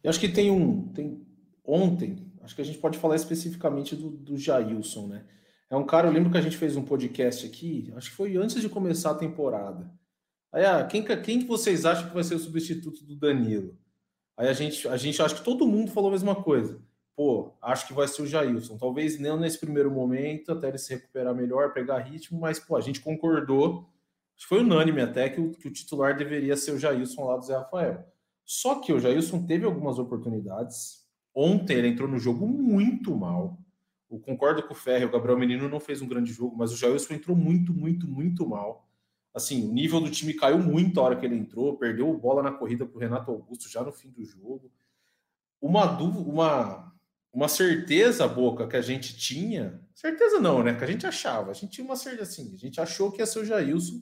[0.03, 0.87] Eu acho que tem um.
[0.89, 1.25] Tem,
[1.63, 5.25] ontem, acho que a gente pode falar especificamente do, do Jailson, né?
[5.69, 8.37] É um cara, eu lembro que a gente fez um podcast aqui, acho que foi
[8.37, 9.91] antes de começar a temporada.
[10.51, 13.75] Aí, ah, quem, quem que vocês acham que vai ser o substituto do Danilo?
[14.37, 16.81] Aí a gente, a gente, acho que todo mundo falou a mesma coisa.
[17.15, 18.77] Pô, acho que vai ser o Jailson.
[18.77, 22.81] Talvez não nesse primeiro momento, até ele se recuperar melhor, pegar ritmo, mas, pô, a
[22.81, 23.89] gente concordou,
[24.35, 27.37] acho que foi unânime até, que o, que o titular deveria ser o Jailson lá
[27.37, 28.05] do Zé Rafael.
[28.43, 31.05] Só que o Jailson teve algumas oportunidades.
[31.33, 33.57] Ontem ele entrou no jogo muito mal.
[34.11, 36.77] Eu concordo com o Ferro, o Gabriel Menino não fez um grande jogo, mas o
[36.77, 38.84] Jailson entrou muito, muito, muito mal.
[39.35, 42.53] Assim, o nível do time caiu muito a hora que ele entrou, perdeu bola na
[42.53, 44.71] corrida para o Renato Augusto já no fim do jogo.
[45.61, 46.95] Uma dúvida, uma,
[47.33, 50.73] uma certeza, Boca, que a gente tinha, certeza não, né?
[50.73, 53.25] Que a gente achava, a gente tinha uma certeza assim, a gente achou que ia
[53.25, 54.01] ser o Jailson.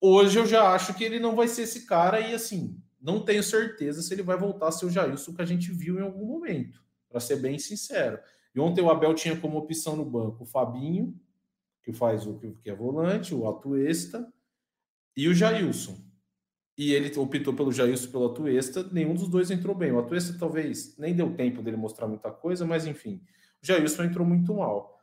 [0.00, 3.44] Hoje eu já acho que ele não vai ser esse cara e assim, não tenho
[3.44, 6.26] certeza se ele vai voltar a ser o Jailson que a gente viu em algum
[6.26, 8.18] momento, para ser bem sincero.
[8.52, 11.16] E ontem o Abel tinha como opção no banco o Fabinho,
[11.82, 14.32] que faz o que é volante, o Atuesta,
[15.16, 15.96] e o Jailson.
[16.76, 19.92] E ele optou pelo Jailson pelo Atuesta, nenhum dos dois entrou bem.
[19.92, 23.22] O Atuesta talvez nem deu tempo dele mostrar muita coisa, mas enfim,
[23.62, 24.98] o Jailson entrou muito mal.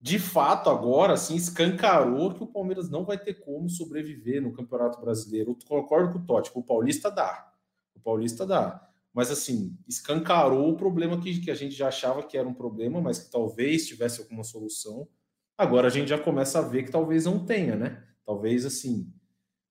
[0.00, 5.00] De fato, agora assim, escancarou que o Palmeiras não vai ter como sobreviver no Campeonato
[5.00, 5.52] Brasileiro.
[5.52, 7.52] Eu concordo com o Totti, o Paulista dá.
[7.94, 8.86] O Paulista dá.
[9.16, 13.00] Mas, assim, escancarou o problema que, que a gente já achava que era um problema,
[13.00, 15.08] mas que talvez tivesse alguma solução.
[15.58, 18.04] Agora a gente já começa a ver que talvez não tenha, né?
[18.24, 19.12] Talvez, assim,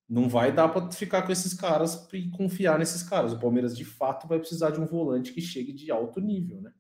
[0.10, 3.34] não vai dar para ficar com esses caras e confiar nesses caras.
[3.34, 6.72] O Palmeiras, de fato, vai precisar de um volante que chegue de alto nível, né?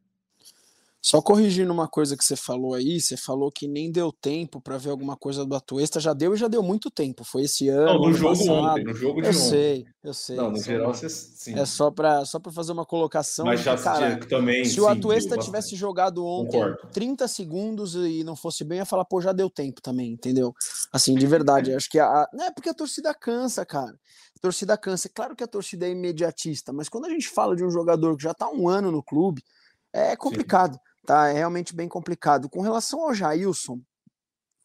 [1.06, 4.76] Só corrigindo uma coisa que você falou aí, você falou que nem deu tempo para
[4.76, 7.24] ver alguma coisa do Atuesta, já deu e já deu muito tempo.
[7.24, 7.86] Foi esse ano.
[7.86, 8.52] Não, no jogo passado.
[8.52, 9.40] ontem, no jogo de eu ontem.
[9.40, 10.36] sei, eu sei.
[10.36, 11.54] Não, no geral, você, sim.
[11.60, 13.46] É só para só fazer uma colocação.
[13.46, 14.66] Mas já cara, também.
[14.66, 16.90] Se sim, o Atuesta tivesse jogado ontem Concordo.
[16.92, 20.56] 30 segundos e não fosse bem, ia falar, pô, já deu tempo também, entendeu?
[20.92, 21.72] Assim, de verdade.
[21.72, 22.28] acho que a.
[22.34, 23.94] Não é porque a torcida cansa, cara.
[24.36, 25.08] A torcida cansa.
[25.08, 28.18] É claro que a torcida é imediatista, mas quando a gente fala de um jogador
[28.18, 29.44] que já tá um ano no clube,
[29.94, 30.74] é complicado.
[30.74, 31.30] Sim tá?
[31.30, 32.50] É realmente bem complicado.
[32.50, 33.80] Com relação ao Jailson,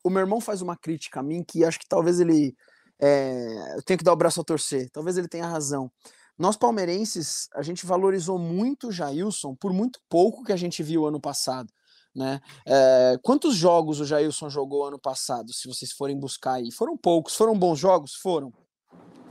[0.02, 2.56] o meu irmão faz uma crítica a mim que acho que talvez ele.
[3.02, 5.90] É, eu tenho que dar o braço a torcer, talvez ele tenha razão.
[6.38, 11.06] Nós palmeirenses, a gente valorizou muito o Jailson por muito pouco que a gente viu
[11.06, 11.70] ano passado.
[12.14, 12.40] Né?
[12.66, 16.72] É, quantos jogos o Jailson jogou ano passado, se vocês forem buscar aí?
[16.72, 18.14] Foram poucos, foram bons jogos?
[18.14, 18.52] Foram.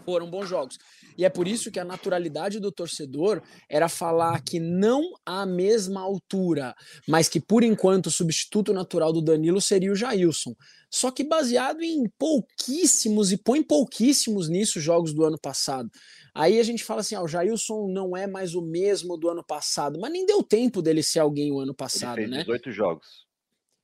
[0.06, 0.78] Foram bons jogos.
[1.20, 6.00] E é por isso que a naturalidade do torcedor era falar que não à mesma
[6.00, 6.74] altura,
[7.06, 10.56] mas que por enquanto o substituto natural do Danilo seria o Jailson.
[10.90, 15.90] Só que baseado em pouquíssimos, e põe pouquíssimos nisso jogos do ano passado.
[16.34, 19.44] Aí a gente fala assim: ah, o Jailson não é mais o mesmo do ano
[19.44, 22.44] passado, mas nem deu tempo dele ser alguém o ano passado, Ele fez né?
[22.44, 23.28] 18 jogos.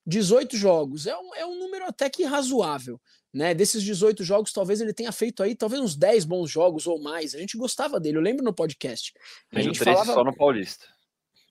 [0.08, 1.06] 18 jogos.
[1.06, 2.98] É um, é um número até que razoável
[3.36, 3.54] né?
[3.54, 7.36] Desses 18 jogos, talvez ele tenha feito aí talvez uns 10 bons jogos ou mais.
[7.36, 9.14] A gente gostava dele, eu lembro no podcast.
[9.52, 10.86] A gente falava só no Paulista.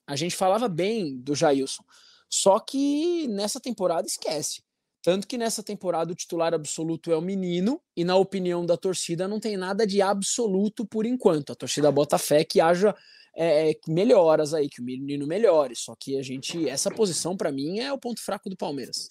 [0.06, 1.84] A gente falava bem do Jailson.
[2.26, 4.62] Só que nessa temporada esquece.
[5.02, 9.28] Tanto que nessa temporada o titular absoluto é o menino, e na opinião da torcida
[9.28, 11.52] não tem nada de absoluto por enquanto.
[11.52, 12.94] A torcida bota fé que haja
[13.36, 15.76] é, é melhoras aí, que o menino melhore.
[15.76, 19.10] Só que a gente, essa posição para mim é o ponto fraco do Palmeiras.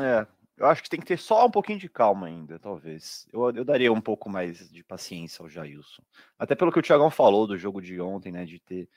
[0.00, 3.28] É, eu acho que tem que ter só um pouquinho de calma ainda, talvez.
[3.32, 6.02] Eu, eu daria um pouco mais de paciência ao Jailson.
[6.38, 8.46] Até pelo que o Thiagão falou do jogo de ontem, né?
[8.46, 8.88] De ter,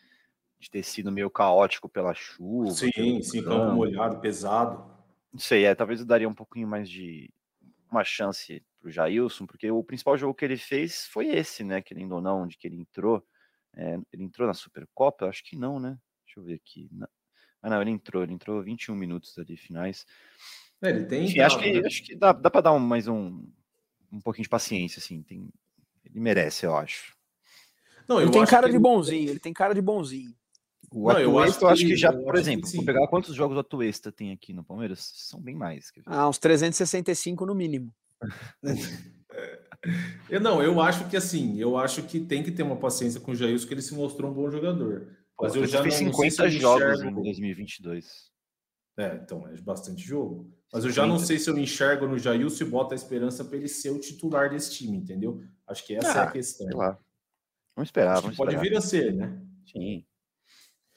[0.58, 2.72] de ter sido meio caótico pela chuva.
[2.72, 4.90] Sim, sim, campo molhado, pesado.
[5.34, 7.30] Não sei, é, talvez eu daria um pouquinho mais de
[7.92, 11.82] uma chance pro Jailson, porque o principal jogo que ele fez foi esse, né?
[11.82, 13.22] Querendo ou não, onde que ele entrou.
[13.76, 15.28] É, ele entrou na Supercopa?
[15.28, 15.98] Acho que não, né?
[16.26, 16.90] Deixa eu ver aqui.
[17.62, 20.06] Ah, não, ele entrou, ele entrou 21 minutos ali finais.
[20.82, 21.26] É, ele tem.
[21.26, 21.88] Enfim, acho, que, né?
[21.88, 23.44] acho que dá, dá para dar um, mais um,
[24.12, 25.22] um pouquinho de paciência, assim.
[25.22, 25.50] Tem,
[26.06, 27.16] ele merece, eu acho.
[28.08, 28.80] Não, ele tem cara de ele...
[28.80, 30.34] bonzinho, ele tem cara de bonzinho.
[30.92, 33.60] O não, eu acho, eu acho que, já, por exemplo, vou pegar quantos jogos o
[33.60, 35.12] Atuesta tem aqui no Palmeiras?
[35.16, 35.92] São bem mais.
[36.08, 37.94] Ah, uns 365 no mínimo.
[40.30, 43.32] Eu não, eu acho que assim, eu acho que tem que ter uma paciência com
[43.32, 45.16] o Jailson, que ele se mostrou um bom jogador.
[45.40, 48.30] Mas eu já fez não, não sei 50 se eu jogos enxergo- em 2022.
[49.00, 50.52] É, então, é bastante jogo.
[50.74, 51.26] Mas eu já não 50.
[51.28, 54.50] sei se eu enxergo no Jailson e boto a esperança para ele ser o titular
[54.50, 55.42] desse time, entendeu?
[55.66, 56.68] Acho que essa é a Ah, questão.
[56.68, 57.00] Sei lá.
[57.76, 58.70] Vamos esperar, vamos pode esperar.
[58.72, 59.42] vir a ser, né?
[59.72, 60.06] Sim.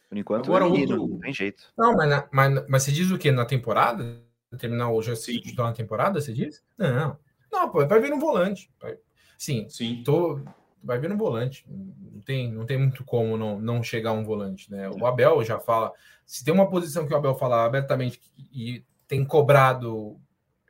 [0.09, 1.73] Por enquanto, Agora, é outro- não tem jeito.
[1.79, 3.31] Não, mas, na- mas, mas você diz o quê?
[3.31, 4.21] Na temporada?
[4.59, 5.41] Terminar o jogo Sim.
[5.41, 6.63] titular na temporada, você diz?
[6.77, 7.19] Não.
[7.51, 8.71] Não, pô, vai vir um volante.
[8.81, 8.99] Vai-
[9.39, 10.03] Sim, Sim.
[10.05, 10.41] tô,
[10.83, 11.65] vai vir um volante.
[11.69, 14.91] Não tem, não tem muito como não, não chegar um volante, né?
[14.91, 15.93] O Abel já fala.
[16.27, 18.21] Se tem uma posição que o Abel fala abertamente
[18.53, 20.19] e tem cobrado,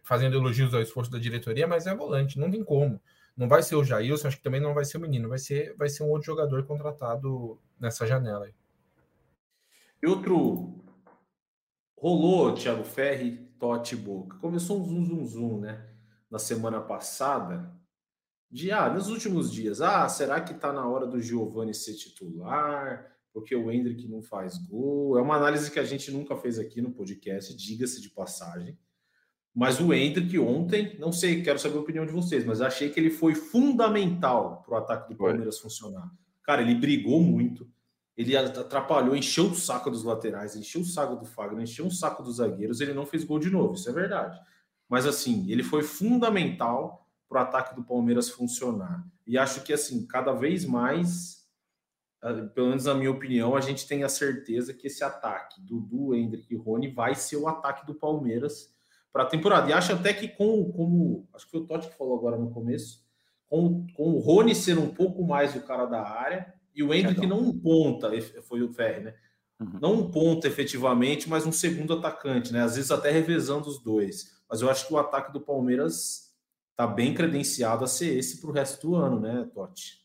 [0.03, 3.01] fazendo elogios ao esforço da diretoria, mas é volante, não tem como.
[3.37, 5.75] Não vai ser o Jailson, acho que também não vai ser o menino, vai ser,
[5.77, 8.55] vai ser um outro jogador contratado nessa janela aí.
[10.03, 10.75] E outro.
[11.96, 14.37] Rolou, Thiago Ferri, Totti Boca.
[14.38, 15.88] Começou um zum, zum, zum, né?
[16.29, 17.72] Na semana passada.
[18.53, 19.81] De, ah, nos últimos dias.
[19.81, 23.11] Ah, será que tá na hora do Giovani ser titular?
[23.33, 25.19] Porque o Hendrick não faz gol.
[25.19, 28.79] É uma análise que a gente nunca fez aqui no podcast, diga-se de passagem.
[29.55, 33.01] Mas o Hendrick ontem, não sei, quero saber a opinião de vocês, mas achei que
[33.01, 35.29] ele foi fundamental para o ataque do Foi.
[35.29, 36.11] Palmeiras funcionar.
[36.43, 37.71] Cara, ele brigou muito,
[38.17, 42.23] ele atrapalhou, encheu o saco dos laterais, encheu o saco do Fagner, encheu o saco
[42.23, 44.38] dos zagueiros, ele não fez gol de novo, isso é verdade.
[44.88, 47.02] Mas assim, ele foi fundamental
[47.33, 49.07] para o ataque do Palmeiras funcionar.
[49.27, 51.49] E acho que assim, cada vez mais,
[52.21, 56.14] ah, pelo menos na minha opinião, a gente tem a certeza que esse ataque, Dudu,
[56.14, 58.71] Hendrick e Rony, vai ser o ataque do Palmeiras
[59.11, 59.71] para a temporada.
[59.71, 62.51] E acho até que com, como acho que foi o Totti que falou agora no
[62.51, 63.03] começo,
[63.49, 67.27] com, com o Rony ser um pouco mais o cara da área e o Hendrick
[67.27, 68.11] não um ponta,
[68.42, 69.14] foi o Ferri, né?
[69.59, 69.79] Uhum.
[69.81, 72.62] Não um ponta efetivamente, mas um segundo atacante, né?
[72.62, 74.33] Às vezes até revezando os dois.
[74.51, 76.32] Mas eu acho que o ataque do Palmeiras
[76.76, 80.02] tá bem credenciado a ser esse para o resto do ano, né, Totti?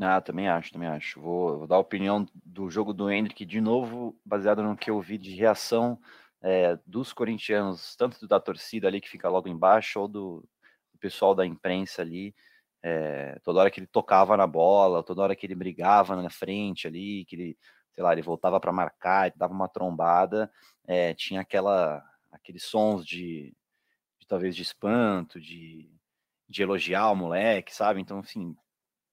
[0.00, 1.20] Ah, também acho, também acho.
[1.20, 5.00] Vou, vou dar a opinião do jogo do Hendrick de novo, baseado no que eu
[5.00, 5.98] vi de reação
[6.42, 10.48] é, dos corintianos, tanto da torcida ali que fica logo embaixo, ou do,
[10.92, 12.34] do pessoal da imprensa ali.
[12.82, 16.86] É, toda hora que ele tocava na bola, toda hora que ele brigava na frente
[16.86, 17.58] ali, que ele,
[17.92, 20.50] sei lá, ele voltava para marcar, dava uma trombada,
[20.86, 23.56] é, tinha aquela, aqueles sons de,
[24.24, 25.88] de talvez de espanto, de,
[26.48, 28.00] de elogiar o moleque, sabe?
[28.00, 28.56] Então, assim,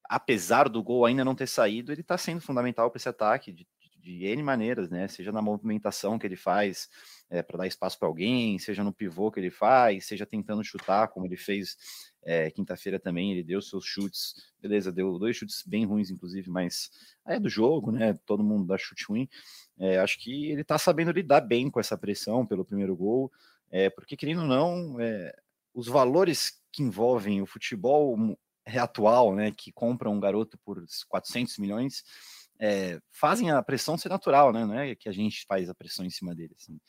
[0.09, 3.67] apesar do gol ainda não ter saído, ele está sendo fundamental para esse ataque de,
[3.79, 5.07] de, de N maneiras, né?
[5.07, 6.89] Seja na movimentação que ele faz
[7.29, 11.09] é, para dar espaço para alguém, seja no pivô que ele faz, seja tentando chutar,
[11.09, 11.75] como ele fez
[12.23, 16.89] é, quinta-feira também, ele deu seus chutes, beleza, deu dois chutes bem ruins, inclusive, mas
[17.25, 18.13] é do jogo, né?
[18.25, 19.27] Todo mundo dá chute ruim.
[19.77, 23.31] É, acho que ele está sabendo lidar bem com essa pressão pelo primeiro gol,
[23.71, 25.33] é, porque querendo ou não, é,
[25.73, 28.17] os valores que envolvem o futebol
[28.65, 32.03] atual, né, que compra um garoto por 400 milhões,
[32.59, 36.05] é, fazem a pressão ser natural, né, não é que a gente faz a pressão
[36.05, 36.79] em cima dele, assim.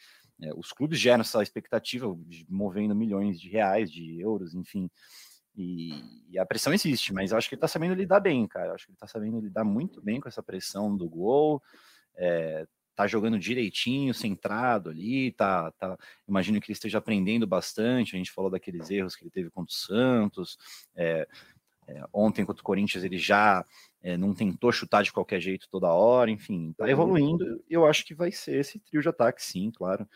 [0.41, 4.91] É, os clubes geram essa expectativa, de movendo milhões de reais, de euros, enfim,
[5.55, 5.93] e,
[6.31, 8.75] e a pressão existe, mas eu acho que ele tá sabendo lidar bem, cara, eu
[8.75, 11.63] acho que ele tá sabendo lidar muito bem com essa pressão do gol,
[12.17, 12.67] é,
[13.03, 18.31] tá jogando direitinho, centrado ali, tá, tá, imagino que ele esteja aprendendo bastante, a gente
[18.31, 20.57] falou daqueles erros que ele teve contra o Santos,
[20.95, 21.27] é,
[21.89, 23.65] é, ontem contra o Corinthians ele já
[24.03, 27.63] é, não tentou chutar de qualquer jeito toda hora, enfim, tá evoluindo.
[27.69, 30.09] Eu acho que vai ser esse trio de ataque, sim, claro.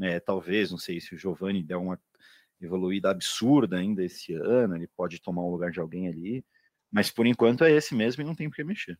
[0.00, 1.98] É, talvez, não sei se o Giovani der uma
[2.60, 6.44] evoluída absurda ainda esse ano, ele pode tomar o lugar de alguém ali,
[6.92, 8.98] mas por enquanto é esse mesmo e não tem por que mexer.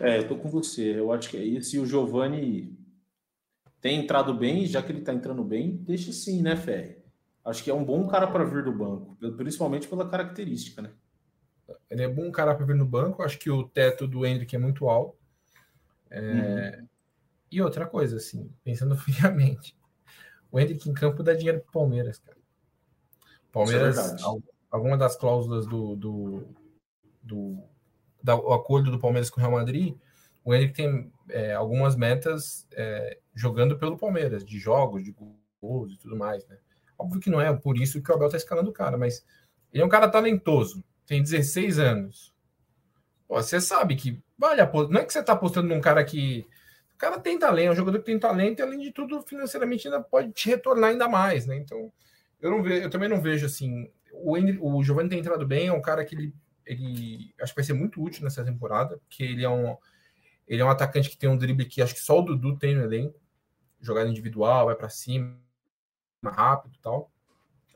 [0.00, 0.98] É, eu tô com você.
[0.98, 1.76] Eu acho que é isso.
[1.76, 2.76] E o Giovani
[3.80, 6.98] tem entrado bem, já que ele tá entrando bem, deixa sim, né, Ferre?
[7.44, 10.90] Acho que é um bom cara para vir do banco, principalmente pela característica, né?
[11.88, 13.22] Ele é bom cara para vir no banco.
[13.22, 15.16] Acho que o teto do Hendrick é muito alto.
[16.10, 16.78] É...
[16.80, 16.88] Uhum.
[17.50, 19.76] E outra coisa, assim, pensando friamente,
[20.50, 22.36] o Hendrick em campo dá dinheiro pro Palmeiras, cara.
[23.52, 24.16] Palmeiras, é
[24.70, 26.48] alguma das cláusulas do, do,
[27.22, 27.62] do,
[28.34, 29.94] do, acordo do Palmeiras com o Real Madrid,
[30.44, 35.14] o Hendrick tem é, algumas metas é, jogando pelo Palmeiras, de jogos, de
[35.60, 36.56] gols e tudo mais, né?
[36.98, 39.24] Óbvio que não é por isso que o Abel tá escalando o cara, mas
[39.72, 42.34] ele é um cara talentoso, tem 16 anos.
[43.28, 46.46] Pô, você sabe que vale a Não é que você tá apostando num cara que.
[46.94, 49.86] O cara tem talento, é um jogador que tem talento e, além de tudo, financeiramente
[49.86, 51.56] ainda pode te retornar ainda mais, né?
[51.56, 51.92] Então,
[52.40, 53.90] eu não vejo, eu também não vejo assim.
[54.12, 56.34] O, Henry, o Giovanni tem entrado bem, é um cara que ele,
[56.66, 59.76] ele acho que vai ser muito útil nessa temporada, porque ele é um.
[60.46, 62.74] Ele é um atacante que tem um drible que acho que só o Dudu tem
[62.74, 63.18] no elenco.
[63.80, 65.36] Jogada individual, vai para cima,
[66.24, 67.10] rápido e tal.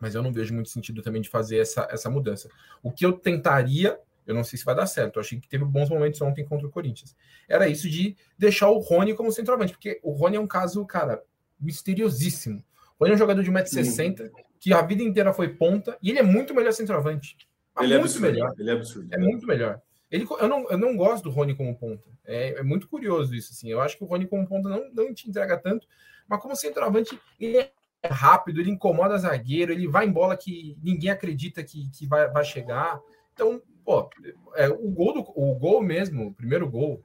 [0.01, 2.49] Mas eu não vejo muito sentido também de fazer essa, essa mudança.
[2.83, 5.65] O que eu tentaria, eu não sei se vai dar certo, eu achei que teve
[5.65, 7.15] bons momentos ontem contra o Corinthians.
[7.49, 11.23] Era isso de deixar o Rony como centroavante, porque o Rony é um caso, cara,
[11.61, 12.65] misteriosíssimo.
[12.99, 16.21] O Rony é um jogador de 1,60m, que a vida inteira foi ponta, e ele
[16.21, 17.37] é muito melhor centroavante.
[17.79, 18.33] Ele é muito absurdo.
[18.33, 18.55] melhor.
[18.59, 19.09] Ele é absurdo.
[19.15, 19.81] É muito melhor.
[20.11, 22.09] Ele, eu, não, eu não gosto do Rony como ponta.
[22.25, 23.53] É, é muito curioso isso.
[23.53, 23.71] Assim.
[23.71, 25.87] Eu acho que o Rony como ponta não, não te entrega tanto,
[26.29, 31.11] mas como centroavante, ele é rápido, ele incomoda zagueiro, ele vai em bola que ninguém
[31.11, 33.01] acredita que, que vai, vai chegar.
[33.35, 34.09] Então, pô,
[34.55, 37.05] é, o gol do, o gol mesmo, o primeiro gol,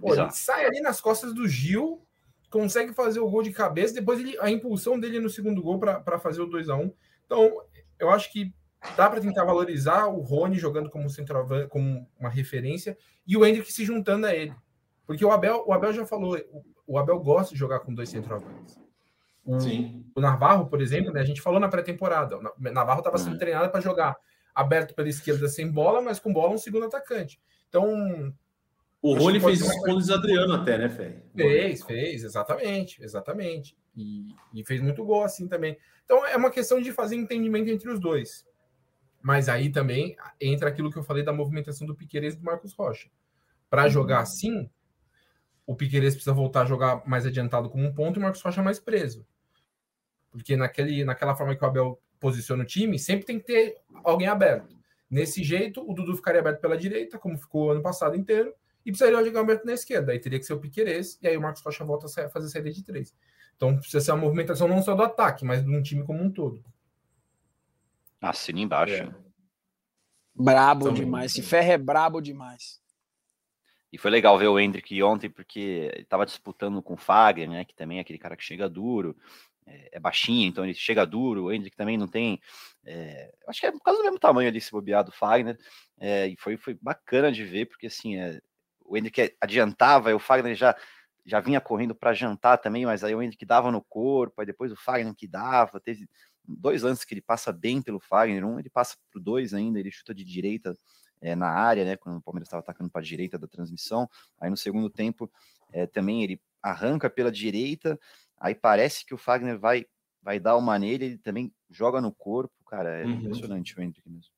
[0.00, 2.02] pô, ele sai ali nas costas do Gil,
[2.50, 6.18] consegue fazer o gol de cabeça, depois ele, a impulsão dele no segundo gol para
[6.18, 6.92] fazer o 2 a 1
[7.24, 7.62] Então,
[7.98, 8.54] eu acho que
[8.96, 12.96] dá para tentar valorizar o Rony jogando como centroavante, como uma referência,
[13.26, 14.54] e o Hendrick se juntando a ele.
[15.06, 16.36] Porque o Abel, o Abel já falou,
[16.86, 18.78] o, Abel gosta de jogar com dois centroavantes.
[19.44, 20.04] O, Sim.
[20.14, 23.32] o Navarro, por exemplo, né, a gente falou na pré-temporada, o Na- Navarro estava sendo
[23.32, 23.38] Uhum.
[23.38, 24.16] treinado para jogar
[24.54, 27.40] aberto pela esquerda sem bola, mas com bola um segundo atacante.
[27.68, 28.34] Então,
[29.02, 31.22] O Rony fez isso com o Luiz Adriano até, né, Fé?
[31.36, 33.76] Fez, fez, exatamente, exatamente.
[33.94, 35.78] E, e fez muito gol assim também.
[36.04, 38.44] Então é uma questão de fazer entendimento entre os dois.
[39.26, 42.72] Mas aí também entra aquilo que eu falei da movimentação do Piqueires e do Marcos
[42.72, 43.10] Rocha.
[43.68, 44.70] Para jogar assim,
[45.66, 48.62] o Piqueires precisa voltar a jogar mais adiantado como um ponto e o Marcos Rocha
[48.62, 49.26] mais preso.
[50.30, 54.28] Porque naquele, naquela forma que o Abel posiciona o time, sempre tem que ter alguém
[54.28, 54.76] aberto.
[55.10, 59.18] Nesse jeito, o Dudu ficaria aberto pela direita, como ficou ano passado inteiro, e precisaria
[59.18, 60.12] alguém aberto na esquerda.
[60.12, 62.70] Aí teria que ser o Piqueires, e aí o Marcos Rocha volta a fazer saída
[62.70, 63.12] de três.
[63.56, 66.30] Então precisa ser uma movimentação não só do ataque, mas de um time como um
[66.30, 66.62] todo.
[68.30, 68.94] Assina embaixo.
[68.94, 69.14] É.
[70.34, 71.04] Brabo Também.
[71.04, 71.32] demais.
[71.32, 72.80] Esse ferro é brabo demais.
[73.92, 77.64] E foi legal ver o Hendrick ontem, porque ele estava disputando com o Fagner, né?
[77.64, 79.16] Que também é aquele cara que chega duro,
[79.66, 81.44] é, é baixinho, então ele chega duro.
[81.44, 82.40] O Hendrick também não tem.
[82.84, 85.58] é, acho que é por causa do mesmo tamanho ali, se bobear do Fagner.
[85.98, 88.40] é, e foi, foi bacana de ver, porque assim, é,
[88.84, 90.76] o Hendrick adiantava e o Fagner já,
[91.24, 94.70] já vinha correndo para jantar também, mas aí o Hendrick dava no corpo, aí depois
[94.70, 95.80] o Fagner que dava.
[95.80, 96.08] Teve
[96.46, 99.90] dois lances que ele passa bem pelo Fagner, um ele passa pro dois ainda, ele
[99.90, 100.76] chuta de direita
[101.20, 101.96] é, na área, né?
[101.96, 104.08] Quando o Palmeiras estava atacando para a direita da transmissão.
[104.40, 105.30] Aí no segundo tempo
[105.72, 107.98] é, também ele arranca pela direita.
[108.38, 109.86] Aí parece que o Fagner vai
[110.22, 112.90] vai dar uma nele, ele também joga no corpo, cara.
[113.00, 113.12] É Uhum.
[113.12, 114.32] impressionante o Hendrick mesmo.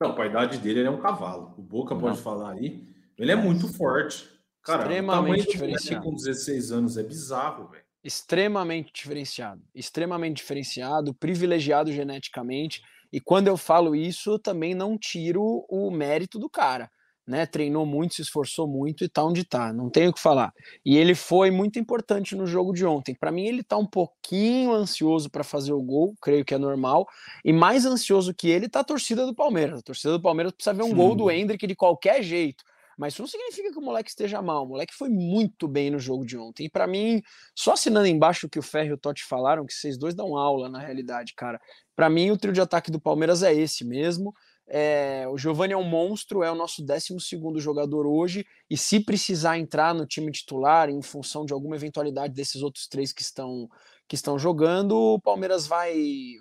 [0.00, 1.54] Não, para a idade dele, ele é um cavalo.
[1.58, 2.22] O Boca pode Não.
[2.22, 2.86] falar aí.
[3.16, 4.28] Ele é muito forte.
[4.62, 6.04] Cara, Extremamente o tamanho diferenciado.
[6.04, 7.84] com 16 anos é bizarro, velho.
[8.06, 12.80] Extremamente diferenciado, extremamente diferenciado, privilegiado geneticamente.
[13.12, 16.88] E quando eu falo isso, eu também não tiro o mérito do cara,
[17.26, 17.46] né?
[17.46, 20.52] Treinou muito, se esforçou muito e tá onde tá, não tenho o que falar.
[20.84, 23.14] E ele foi muito importante no jogo de ontem.
[23.14, 27.08] Para mim, ele tá um pouquinho ansioso para fazer o gol, creio que é normal.
[27.44, 29.80] E mais ansioso que ele tá a torcida do Palmeiras.
[29.80, 32.62] A torcida do Palmeiras precisa ver um gol do Hendrick de qualquer jeito.
[32.96, 34.64] Mas isso não significa que o moleque esteja mal.
[34.64, 36.64] O moleque foi muito bem no jogo de ontem.
[36.64, 37.22] E para mim,
[37.54, 40.36] só assinando embaixo o que o Ferro e o Totti falaram, que vocês dois dão
[40.36, 41.60] aula na realidade, cara.
[41.94, 44.32] Para mim, o trio de ataque do Palmeiras é esse mesmo.
[44.68, 47.16] É, o Giovani é um monstro, é o nosso 12
[47.58, 48.44] jogador hoje.
[48.68, 53.12] E se precisar entrar no time titular em função de alguma eventualidade desses outros três
[53.12, 53.68] que estão,
[54.08, 55.94] que estão jogando, o Palmeiras vai,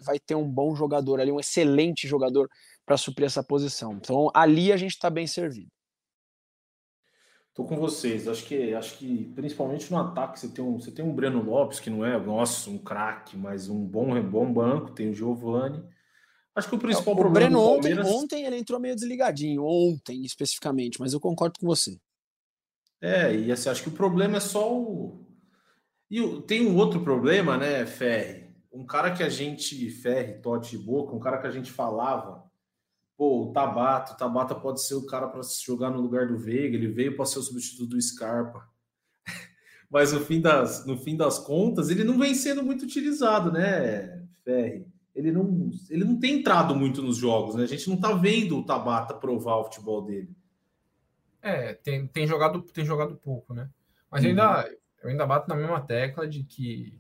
[0.04, 2.50] vai ter um bom jogador ali, um excelente jogador
[2.86, 3.94] para suprir essa posição.
[3.94, 5.75] Então, ali a gente está bem servido.
[7.56, 8.28] Tô com vocês.
[8.28, 11.80] Acho que, acho que principalmente no ataque você tem um, você tem um Breno Lopes
[11.80, 14.92] que não é, nossa, um craque, mas um bom, bom banco.
[14.92, 15.82] Tem o Giovani.
[16.54, 20.24] Acho que o principal o problema Breno do ontem, ontem ele entrou meio desligadinho, ontem
[20.24, 21.98] especificamente, mas eu concordo com você.
[23.02, 25.26] é e assim, acho que o problema é só o
[26.10, 28.46] e o- tem um outro problema, né, Ferri?
[28.72, 32.44] Um cara que a gente Ferri, Totti e Boca, um cara que a gente falava,
[33.18, 36.76] pô, o Tabata, o Tabata pode ser o cara para jogar no lugar do Veiga,
[36.76, 38.68] ele veio para ser o substituto do Scarpa.
[39.90, 44.24] Mas no fim das no fim das contas, ele não vem sendo muito utilizado, né,
[44.44, 44.86] Ferri?
[45.16, 47.64] Ele não, ele não tem entrado muito nos jogos, né?
[47.64, 50.30] A gente não tá vendo o Tabata provar o futebol dele.
[51.42, 53.70] É, tem, tem, jogado, tem jogado pouco, né?
[54.12, 54.32] Mas Uhum.
[54.32, 57.00] eu, ainda, eu ainda bato na mesma tecla de que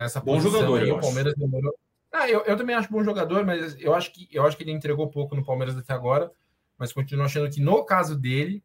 [0.00, 1.02] nessa Bom posição jogador, aí, o acho.
[1.06, 1.78] Palmeiras demorou.
[2.12, 4.72] Ah, eu, eu também acho bom jogador, mas eu acho, que, eu acho que ele
[4.72, 6.30] entregou pouco no Palmeiras até agora,
[6.76, 8.62] mas continuo achando que no caso dele,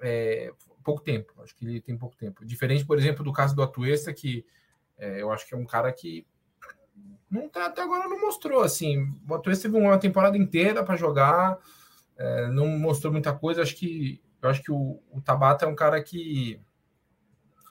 [0.00, 0.52] é,
[0.84, 1.32] pouco tempo.
[1.42, 2.44] Acho que ele tem pouco tempo.
[2.44, 4.44] Diferente, por exemplo, do caso do Atuesta, que
[4.98, 6.26] é, eu acho que é um cara que
[7.30, 9.12] não tá, até agora não mostrou assim.
[9.28, 11.58] O Atuesta teve uma temporada inteira para jogar,
[12.16, 13.62] é, não mostrou muita coisa.
[13.62, 16.60] Acho que eu acho que o, o Tabata é um cara que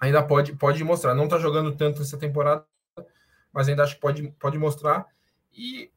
[0.01, 1.13] ainda pode, pode mostrar.
[1.13, 2.65] Não tá jogando tanto essa temporada,
[3.53, 5.05] mas ainda acho que pode, pode mostrar.
[5.53, 5.91] E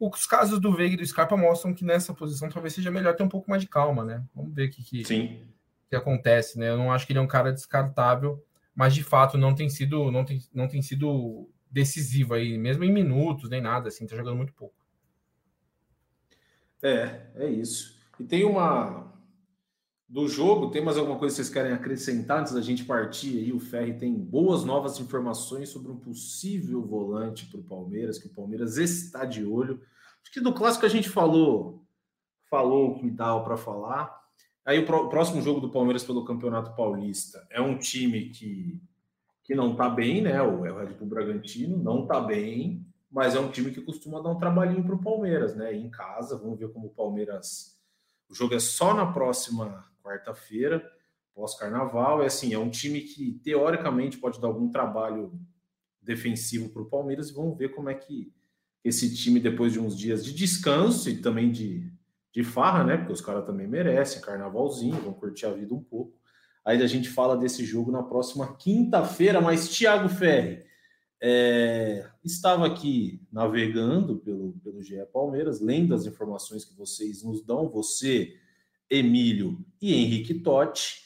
[0.00, 3.22] os casos do Veiga e do Scarpa mostram que nessa posição talvez seja melhor ter
[3.22, 4.24] um pouco mais de calma, né?
[4.34, 5.46] Vamos ver o que, que, Sim.
[5.88, 6.70] que acontece, né?
[6.70, 8.44] Eu não acho que ele é um cara descartável,
[8.74, 12.92] mas de fato não tem sido, não tem, não tem sido decisivo aí, mesmo em
[12.92, 14.74] minutos, nem nada, assim, tá jogando muito pouco.
[16.82, 17.96] É, é isso.
[18.18, 19.12] E tem uma.
[20.12, 23.50] Do jogo, tem mais alguma coisa que vocês querem acrescentar antes da gente partir aí?
[23.50, 28.34] O Ferri tem boas novas informações sobre um possível volante para o Palmeiras, que o
[28.34, 29.80] Palmeiras está de olho.
[30.22, 31.82] Acho que do clássico a gente falou,
[32.50, 34.14] falou o que dava para falar.
[34.66, 38.78] Aí o, próximo jogo do Palmeiras pelo Campeonato Paulista é um time que,
[39.42, 40.42] que não está bem, né?
[40.42, 44.22] O, é o Red Bull Bragantino, não está bem mas é um time que costuma
[44.22, 45.74] dar um trabalhinho para o Palmeiras, né?
[45.74, 47.81] Em casa, vamos ver como o Palmeiras.
[48.32, 50.82] O jogo é só na próxima quarta-feira,
[51.34, 52.22] pós-carnaval.
[52.22, 55.38] É assim, é um time que teoricamente pode dar algum trabalho
[56.00, 58.32] defensivo para o Palmeiras e vamos ver como é que
[58.82, 61.92] esse time, depois de uns dias de descanso e também de,
[62.32, 62.96] de farra, né?
[62.96, 66.18] Porque os caras também merecem, carnavalzinho, vão curtir a vida um pouco.
[66.64, 70.64] Aí a gente fala desse jogo na próxima quinta-feira, mas Thiago Ferri.
[71.24, 77.68] É, estava aqui navegando pelo, pelo GE Palmeiras, lendo as informações que vocês nos dão,
[77.68, 78.34] você,
[78.90, 81.04] Emílio e Henrique Totti,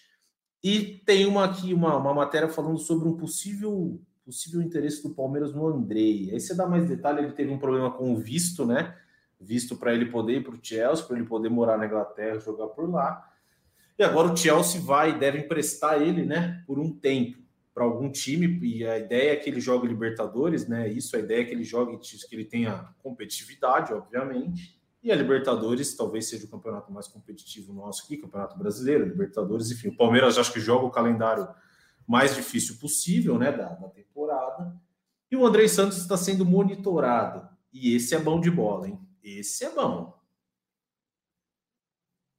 [0.64, 5.54] e tem uma aqui uma, uma matéria falando sobre um possível possível interesse do Palmeiras
[5.54, 6.30] no Andrei.
[6.32, 8.96] Aí você dá mais detalhe, ele teve um problema com o visto, né?
[9.38, 12.68] Visto para ele poder ir para o Chelsea, para ele poder morar na Inglaterra, jogar
[12.68, 13.30] por lá.
[13.96, 17.45] E agora o Chelsea vai, deve emprestar ele, né, por um tempo
[17.76, 20.88] para algum time, e a ideia é que ele jogue Libertadores, né?
[20.88, 24.80] Isso, a ideia é que ele jogue, que ele tenha competitividade, obviamente.
[25.02, 29.88] E a Libertadores talvez seja o campeonato mais competitivo nosso aqui, Campeonato Brasileiro, Libertadores, enfim.
[29.88, 31.46] O Palmeiras acho que joga o calendário
[32.08, 34.74] mais difícil possível, né, da, da temporada.
[35.30, 37.46] E o Andrei Santos está sendo monitorado.
[37.70, 38.98] E esse é bom de bola, hein?
[39.22, 40.18] Esse é bom.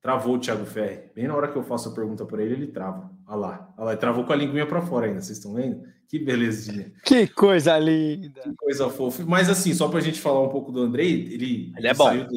[0.01, 1.11] Travou o Thiago Ferri.
[1.13, 3.15] Bem na hora que eu faço a pergunta para ele, ele trava.
[3.27, 3.73] Olha lá.
[3.77, 3.91] Olha lá.
[3.91, 5.21] Ele travou com a linguinha para fora ainda.
[5.21, 5.83] Vocês estão vendo?
[6.07, 6.93] Que belezinha.
[7.03, 8.39] Que coisa linda.
[8.41, 9.25] Que coisa fofa.
[9.25, 12.05] Mas assim, só para a gente falar um pouco do Andrei, ele, ele é bom.
[12.05, 12.27] Saiu,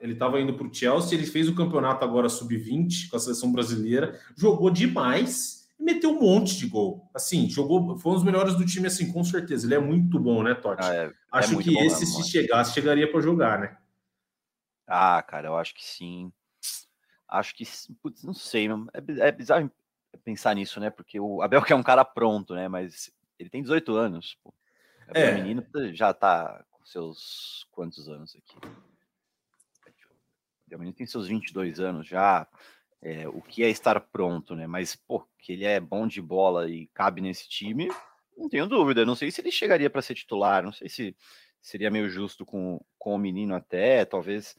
[0.00, 3.50] ele estava indo para o Chelsea, ele fez o campeonato agora sub-20 com a seleção
[3.50, 7.10] brasileira, jogou demais e meteu um monte de gol.
[7.12, 9.66] Assim, jogou, foi um dos melhores do time, assim, com certeza.
[9.66, 10.84] Ele é muito bom, né, Totti?
[10.84, 13.76] Ah, é, é acho que esse, mesmo, se chegasse, chegaria para jogar, né?
[14.86, 16.32] Ah, cara, eu acho que sim.
[17.26, 17.64] Acho que,
[18.00, 19.70] putz, não sei, é, é bizarro
[20.24, 20.90] pensar nisso, né?
[20.90, 22.68] Porque o Abel que é um cara pronto, né?
[22.68, 24.52] Mas ele tem 18 anos, pô.
[25.14, 25.30] É.
[25.30, 28.58] O menino já tá com seus quantos anos aqui?
[30.70, 32.46] O menino tem seus 22 anos já.
[33.00, 34.66] É, o que é estar pronto, né?
[34.66, 37.88] Mas, pô, que ele é bom de bola e cabe nesse time,
[38.36, 39.06] não tenho dúvida.
[39.06, 41.16] Não sei se ele chegaria para ser titular, não sei se
[41.60, 44.56] seria meio justo com, com o menino até, talvez.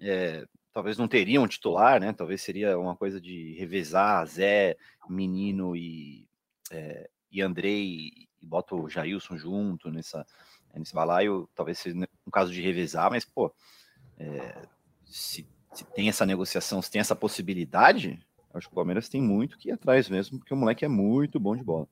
[0.00, 0.46] É,
[0.76, 2.12] talvez não teriam um titular, né?
[2.12, 4.76] Talvez seria uma coisa de revezar Zé,
[5.08, 6.28] Menino e,
[6.70, 10.26] é, e Andrei e bota o Jailson junto nessa,
[10.74, 11.48] nesse balaio.
[11.54, 13.50] Talvez seja um caso de revezar, mas, pô,
[14.18, 14.66] é,
[15.06, 18.20] se, se, tem essa negociação, se tem essa possibilidade,
[18.52, 21.40] acho que o Palmeiras tem muito que ir atrás mesmo, porque o moleque é muito
[21.40, 21.88] bom de bola.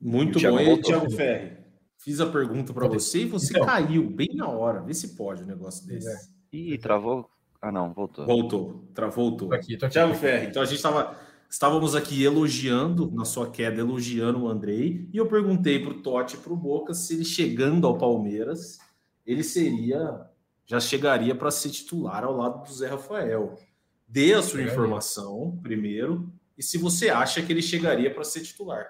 [0.00, 0.58] Muito e bom.
[0.58, 1.58] E Thiago Ferri,
[1.98, 4.80] fiz a pergunta para você e você então, caiu bem na hora.
[4.80, 6.08] Vê se pode um negócio desse.
[6.08, 6.32] É.
[6.56, 7.30] Ih, travou
[7.62, 8.26] ah, não, voltou.
[8.26, 9.48] Voltou, tra voltou.
[9.48, 11.16] Tô aqui, tô aqui, Thiago Ferri, então a gente estava.
[11.48, 16.34] Estávamos aqui elogiando, na sua queda, elogiando o Andrei, e eu perguntei para o Totti
[16.34, 18.78] e para o Boca se ele chegando ao Palmeiras,
[19.24, 20.26] ele seria,
[20.66, 23.56] já chegaria para ser titular ao lado do Zé Rafael.
[24.08, 28.86] Dê a sua informação primeiro, e se você acha que ele chegaria para ser titular.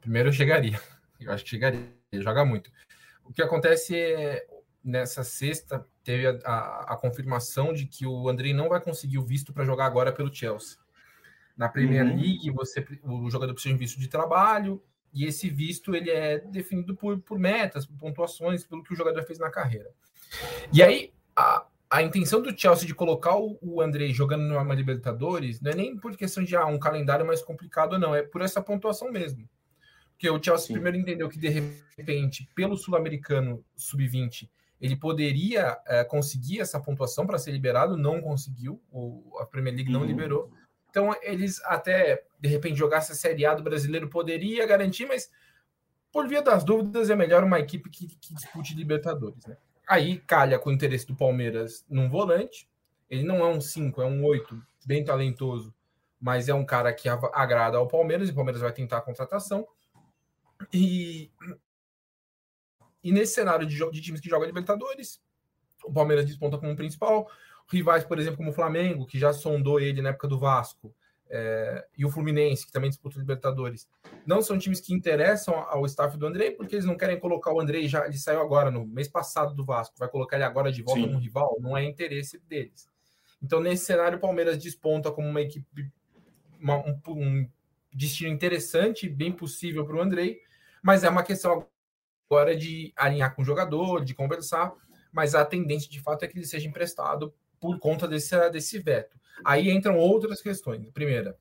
[0.00, 0.80] primeiro eu chegaria,
[1.20, 2.70] eu acho que chegaria, ele joga muito.
[3.24, 4.46] O que acontece é,
[4.86, 9.24] nessa sexta, teve a, a, a, confirmação de que o Andrei não vai conseguir o
[9.24, 10.78] visto para jogar agora pelo Chelsea.
[11.56, 12.16] Na Premier uhum.
[12.16, 14.80] League, você, o jogador precisa de um visto de trabalho,
[15.12, 19.24] e esse visto ele é definido por, por metas, por pontuações, pelo que o jogador
[19.24, 19.90] fez na carreira.
[20.72, 25.60] E aí, a, a intenção do Chelsea de colocar o, o Andrei jogando numa Libertadores
[25.60, 28.62] não é nem por questão de ah, um calendário mais complicado, não, é por essa
[28.62, 29.48] pontuação mesmo.
[30.12, 30.72] Porque o Chelsea Sim.
[30.74, 34.48] primeiro entendeu que, de repente, pelo Sul-Americano Sub-20,
[34.80, 39.92] ele poderia é, conseguir essa pontuação para ser liberado, não conseguiu, o, a Premier League
[39.92, 40.06] não uhum.
[40.06, 40.52] liberou.
[40.90, 45.30] Então, eles até, de repente, jogasse a Série A do brasileiro poderia garantir, mas
[46.16, 49.44] por via das dúvidas, é melhor uma equipe que, que dispute Libertadores.
[49.44, 49.54] Né?
[49.86, 52.66] Aí calha com o interesse do Palmeiras num volante.
[53.10, 55.74] Ele não é um 5, é um 8, bem talentoso,
[56.18, 59.68] mas é um cara que agrada ao Palmeiras, e o Palmeiras vai tentar a contratação.
[60.72, 61.30] E
[63.06, 65.20] E nesse cenário de, de times que jogam Libertadores,
[65.84, 67.30] o Palmeiras desponta como principal.
[67.68, 70.92] Rivais, por exemplo, como o Flamengo, que já sondou ele na época do Vasco,
[71.30, 73.88] é, e o Fluminense, que também disputa Libertadores,
[74.26, 77.60] não são times que interessam ao staff do Andrei, porque eles não querem colocar o
[77.60, 78.04] Andrei já.
[78.06, 81.12] Ele saiu agora, no mês passado do Vasco, vai colocar ele agora de volta Sim.
[81.12, 82.88] no rival, não é interesse deles.
[83.40, 85.92] Então, nesse cenário, o Palmeiras desponta como uma equipe,
[86.60, 87.48] uma, um, um,
[87.92, 90.40] destino interessante, bem possível para o Andrei,
[90.82, 91.68] mas é uma questão
[92.28, 94.72] agora de alinhar com o jogador, de conversar,
[95.12, 99.16] mas a tendência de fato é que ele seja emprestado por conta desse, desse veto.
[99.44, 100.88] Aí entram outras questões.
[100.90, 101.36] Primeira,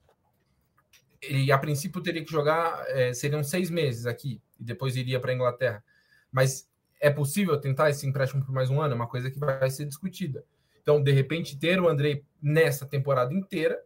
[1.22, 5.32] ele a princípio teria que jogar, é, seriam seis meses aqui, e depois iria para
[5.32, 5.84] a Inglaterra.
[6.32, 6.70] Mas
[7.00, 8.94] é possível tentar esse empréstimo por mais um ano?
[8.94, 10.44] É uma coisa que vai ser discutida.
[10.82, 13.82] Então, de repente, ter o Andrei nessa temporada inteira,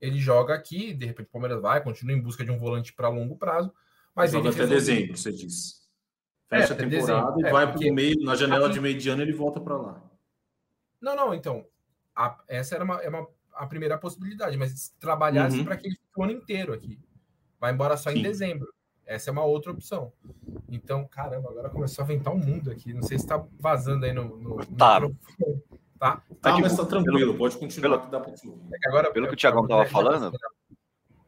[0.00, 3.08] ele joga aqui, de repente o Palmeiras vai, continua em busca de um volante para
[3.08, 3.72] longo prazo.
[4.14, 4.74] Mas joga ele até resolve...
[4.74, 5.79] dezembro, você disse.
[6.50, 7.40] Fecha é, a temporada dezembro.
[7.40, 9.76] e é, vai para o meio, na janela de meio de ano ele volta para
[9.76, 10.02] lá.
[11.00, 11.64] Não, não, então.
[12.14, 15.64] A, essa era uma, é uma, a primeira possibilidade, mas trabalhasse uhum.
[15.64, 16.98] para que ele fique o ano inteiro aqui.
[17.60, 18.18] Vai embora só Sim.
[18.18, 18.68] em dezembro.
[19.06, 20.12] Essa é uma outra opção.
[20.68, 22.92] Então, caramba, agora começou a ventar o um mundo aqui.
[22.92, 24.36] Não sei se está vazando aí no.
[24.36, 25.00] no tá.
[25.00, 25.16] No
[25.98, 26.22] tá?
[26.40, 29.36] Tá, mas tá tranquilo, pode continuar pelo, que dá para é agora Pelo que o
[29.36, 30.32] Tiagão estava falando,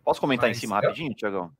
[0.02, 1.52] posso comentar mas, em cima rapidinho, Tiagão?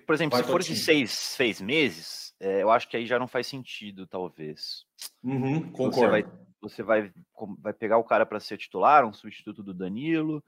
[0.00, 3.18] Por exemplo, Vai, se for de seis, seis meses, é, eu acho que aí já
[3.18, 4.84] não faz sentido, talvez.
[5.22, 5.94] Uhum, concordo.
[5.94, 6.24] Você vai,
[6.60, 7.12] você vai,
[7.58, 10.42] vai pegar o cara para ser titular, um substituto do Danilo,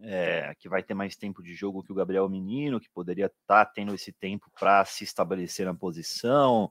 [0.00, 3.64] é, que vai ter mais tempo de jogo que o Gabriel Menino, que poderia estar
[3.64, 6.70] tá tendo esse tempo para se estabelecer na posição,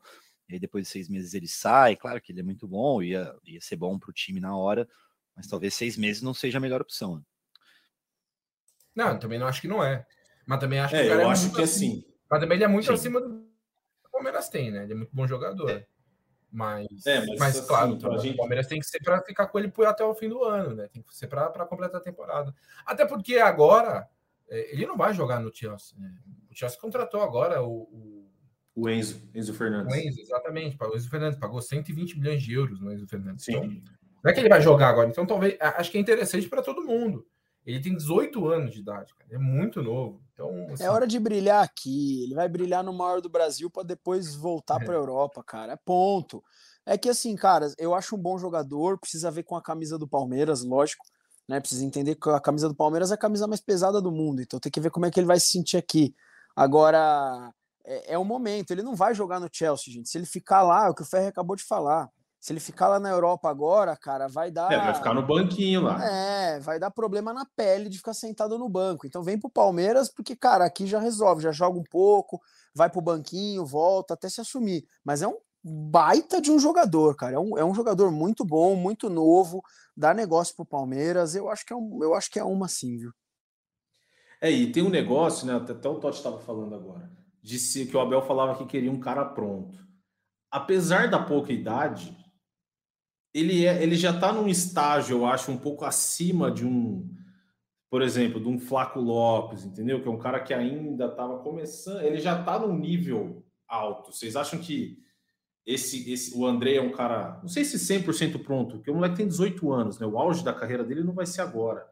[0.49, 1.95] e aí depois de seis meses ele sai.
[1.95, 4.87] Claro que ele é muito bom, ia, ia ser bom para o time na hora,
[5.35, 7.17] mas talvez seis meses não seja a melhor opção.
[7.17, 7.21] Né?
[8.95, 10.05] Não, também não acho que não é.
[10.45, 12.03] Mas também acho é, que eu é acho que é assim.
[12.29, 12.93] Mas também ele é muito Sim.
[12.93, 14.83] acima do que o Palmeiras tem, né?
[14.83, 15.69] Ele é muito bom jogador.
[15.69, 15.85] É.
[16.51, 18.33] Mas, é, mas, mas assim, claro, então, gente...
[18.33, 20.75] o Palmeiras tem que ser para ficar com ele por até o fim do ano,
[20.75, 20.87] né?
[20.87, 22.55] Tem que ser para completar a temporada.
[22.85, 24.07] Até porque agora
[24.49, 25.97] é, ele não vai jogar no Chelsea.
[25.99, 26.13] Né?
[26.49, 28.17] O Chelsea contratou agora o, o
[28.77, 29.91] o Enzo, Enzo Fernandes.
[29.91, 30.77] O Enzo, exatamente.
[30.79, 33.43] O Enzo Fernandes pagou 120 milhões de euros no Enzo Fernandes.
[33.43, 33.55] Sim.
[33.55, 35.09] Então, não é que ele vai jogar agora.
[35.09, 35.57] Então, talvez.
[35.59, 37.25] Acho que é interessante para todo mundo.
[37.67, 39.29] Ele tem 18 anos de idade, cara.
[39.29, 40.21] É muito novo.
[40.33, 40.85] Então, assim...
[40.85, 42.23] É hora de brilhar aqui.
[42.23, 44.85] Ele vai brilhar no maior do Brasil para depois voltar é.
[44.85, 45.73] para a Europa, cara.
[45.73, 46.41] É ponto.
[46.85, 48.97] É que assim, cara, eu acho um bom jogador.
[48.97, 51.05] Precisa ver com a camisa do Palmeiras, lógico.
[51.45, 51.59] Né?
[51.59, 54.41] Precisa entender que a camisa do Palmeiras é a camisa mais pesada do mundo.
[54.41, 56.15] Então tem que ver como é que ele vai se sentir aqui.
[56.55, 57.53] Agora,
[57.83, 58.71] é, é o momento.
[58.71, 60.07] Ele não vai jogar no Chelsea, gente.
[60.07, 62.09] Se ele ficar lá, é o que o Ferre acabou de falar.
[62.39, 64.71] Se ele ficar lá na Europa agora, cara, vai dar.
[64.71, 66.03] É, vai ficar no banquinho lá.
[66.05, 69.05] É, vai dar problema na pele de ficar sentado no banco.
[69.07, 72.39] Então vem pro Palmeiras, porque, cara, aqui já resolve, já joga um pouco,
[72.73, 74.85] vai pro banquinho, volta até se assumir.
[75.03, 77.35] Mas é um baita de um jogador, cara.
[77.35, 79.61] É um, é um jogador muito bom, muito novo,
[79.95, 81.35] dá negócio pro Palmeiras.
[81.35, 83.11] Eu acho que é, um, eu acho que é uma sim, viu?
[84.39, 85.55] É, e tem um negócio, né?
[85.55, 87.17] Até, o Totti estava falando agora
[87.47, 89.79] disse que o Abel falava que queria um cara pronto.
[90.51, 92.13] Apesar da pouca idade,
[93.33, 97.07] ele, é, ele já está num estágio, eu acho, um pouco acima de um,
[97.89, 100.01] por exemplo, de um Flaco Lopes, entendeu?
[100.01, 104.11] Que é um cara que ainda estava começando, ele já está num nível alto.
[104.11, 104.97] Vocês acham que
[105.65, 109.17] esse, esse o André é um cara, não sei se 100% pronto, porque o moleque
[109.17, 110.07] tem 18 anos, né?
[110.07, 111.85] O auge da carreira dele não vai ser agora.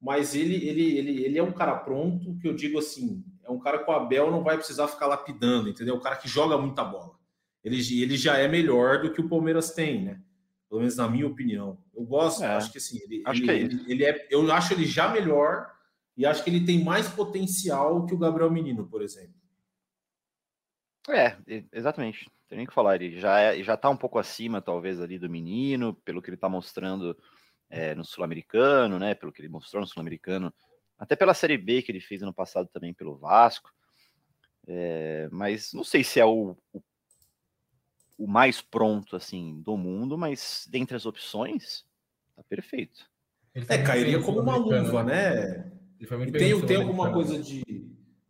[0.00, 3.58] Mas ele, ele, ele, ele é um cara pronto, que eu digo assim, é um
[3.58, 5.96] cara que o Abel não vai precisar ficar lapidando, entendeu?
[5.96, 7.18] O cara que joga muita bola.
[7.64, 10.22] Ele, ele já é melhor do que o Palmeiras tem, né?
[10.68, 11.78] Pelo menos na minha opinião.
[11.94, 14.52] Eu gosto, é, acho que assim, ele, acho ele, que é ele, ele, é, eu
[14.52, 15.72] acho ele já melhor
[16.16, 19.34] e acho que ele tem mais potencial que o Gabriel Menino, por exemplo.
[21.08, 21.36] É,
[21.72, 22.30] exatamente.
[22.48, 25.28] Tem nem que falar, ele já é, já tá um pouco acima, talvez, ali do
[25.28, 27.16] menino, pelo que ele tá mostrando
[27.70, 29.14] é, no Sul-Americano, né?
[29.14, 30.52] Pelo que ele mostrou no Sul-Americano
[30.98, 33.70] até pela Série B que ele fez ano passado também pelo Vasco.
[34.66, 36.82] É, mas não sei se é o, o,
[38.18, 41.86] o, mais pronto assim do mundo, mas dentre as opções,
[42.36, 43.08] tá perfeito.
[43.54, 45.72] É, cairia como uma luva, né?
[46.32, 47.62] tem, tem alguma coisa de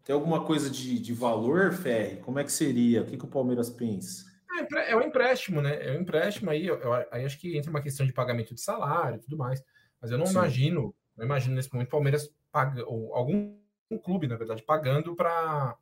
[0.09, 2.17] tem alguma coisa de, de valor, Ferre?
[2.17, 3.03] Como é que seria?
[3.03, 4.25] O que, que o Palmeiras pensa?
[4.75, 5.87] É, é um empréstimo, né?
[5.87, 6.67] É um empréstimo aí.
[6.67, 9.63] Eu, eu, aí acho que entra uma questão de pagamento de salário e tudo mais.
[10.01, 10.33] Mas eu não Sim.
[10.33, 13.59] imagino, não imagino nesse momento o Palmeiras paga, ou algum
[13.91, 15.77] um clube, na verdade, pagando para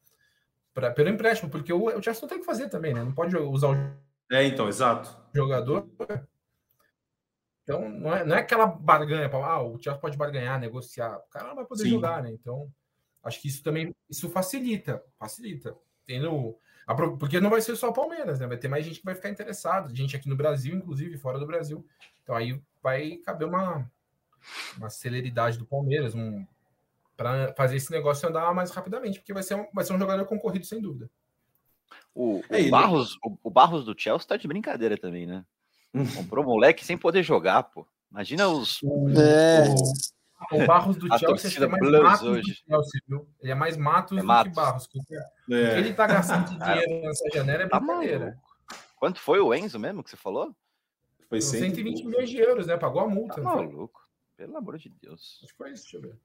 [0.94, 3.02] pelo empréstimo, porque o, o Chelsea não tem que fazer também, né?
[3.02, 5.16] Não pode usar o é, então, exato.
[5.34, 5.88] jogador.
[7.62, 11.16] Então, não é, não é aquela barganha para ah, o Chelsea pode barganhar, negociar.
[11.16, 11.90] O cara não vai poder Sim.
[11.90, 12.30] jogar, né?
[12.32, 12.68] Então,
[13.22, 15.76] acho que isso também isso facilita, facilita.
[16.04, 16.58] tendo.
[17.18, 18.46] Porque não vai ser só o Palmeiras, né?
[18.46, 21.46] Vai ter mais gente que vai ficar interessado, gente aqui no Brasil, inclusive fora do
[21.46, 21.84] Brasil.
[22.22, 23.90] Então aí vai caber uma,
[24.76, 26.46] uma celeridade do Palmeiras, um,
[27.16, 30.24] para fazer esse negócio andar mais rapidamente, porque vai ser um, vai ser um jogador
[30.26, 31.10] concorrido, sem dúvida.
[32.14, 35.44] O, o é, Barros, o, o, Barros do Chelsea tá de brincadeira também, né?
[36.14, 37.86] Comprou moleque sem poder jogar, pô.
[38.10, 38.80] Imagina os.
[38.82, 39.64] É.
[40.52, 42.62] O, o Barros do Chelsea é mais Matos hoje.
[42.68, 43.28] Chelsea, viu?
[43.40, 44.50] Ele é mais Matos é do Matos.
[44.50, 44.88] que Barros.
[45.50, 45.78] É.
[45.78, 48.38] Ele tá gastando de dinheiro nessa janela é tá brincadeira.
[48.96, 50.54] Quanto foi o Enzo mesmo que você falou?
[51.28, 52.76] Foi 120 milhões de euros, né?
[52.76, 53.34] Pagou a multa.
[53.34, 54.06] Tá maluco.
[54.36, 55.40] Pelo amor de Deus.
[55.42, 56.20] Acho que foi isso, deixa eu ver.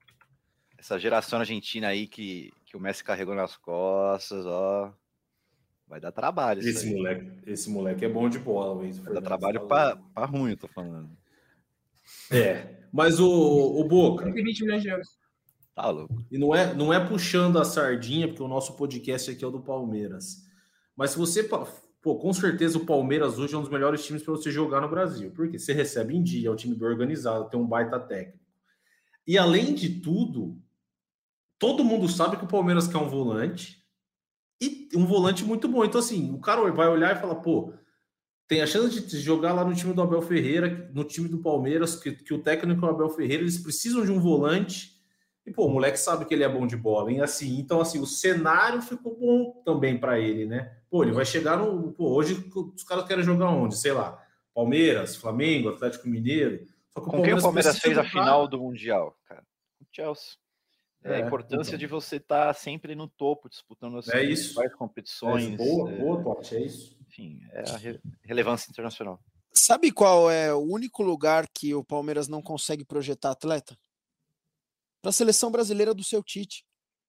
[0.82, 4.92] Essa geração argentina aí que, que o Messi carregou nas costas, ó.
[5.86, 6.60] Vai dar trabalho.
[6.60, 8.98] Esse moleque, esse moleque é bom de bola, Luiz.
[8.98, 11.08] Vai dar trabalho para ruim, eu tô falando.
[12.32, 14.24] É, mas o, o Boca.
[14.24, 15.08] 120 milhões de euros.
[15.72, 16.26] Tá louco.
[16.28, 19.52] E não é, não é puxando a sardinha, porque o nosso podcast aqui é o
[19.52, 20.48] do Palmeiras.
[20.96, 21.44] Mas se você.
[21.44, 24.88] Pô, com certeza o Palmeiras hoje é um dos melhores times para você jogar no
[24.88, 25.30] Brasil.
[25.30, 28.40] Porque você recebe em dia, é um time bem organizado, tem um baita técnico.
[29.24, 30.60] E além de tudo,
[31.62, 33.80] todo mundo sabe que o Palmeiras quer um volante
[34.60, 35.84] e um volante muito bom.
[35.84, 37.72] Então, assim, o cara vai olhar e falar, pô,
[38.48, 41.94] tem a chance de jogar lá no time do Abel Ferreira, no time do Palmeiras,
[41.94, 44.90] que, que o técnico é o Abel Ferreira, eles precisam de um volante.
[45.46, 47.20] E, pô, o moleque sabe que ele é bom de bola, hein?
[47.20, 50.76] Assim, então, assim, o cenário ficou bom também para ele, né?
[50.90, 51.92] Pô, ele vai chegar no.
[51.92, 52.44] Pô, hoje
[52.74, 53.78] os caras querem jogar onde?
[53.78, 54.20] Sei lá,
[54.52, 56.66] Palmeiras, Flamengo, Atlético Mineiro.
[56.90, 59.44] Só que o Com Palmeiras quem o Palmeiras fez a final do Mundial, cara?
[59.80, 60.41] O Chelsea.
[61.04, 61.78] É, a é, importância então.
[61.78, 65.54] de você estar tá sempre no topo, disputando as é principais competições.
[65.54, 66.96] É boa, é, boa, Totti, é isso.
[67.08, 69.20] Enfim, é a re relevância internacional.
[69.52, 73.76] Sabe qual é o único lugar que o Palmeiras não consegue projetar atleta?
[75.02, 76.64] Para a seleção brasileira do seu Tite.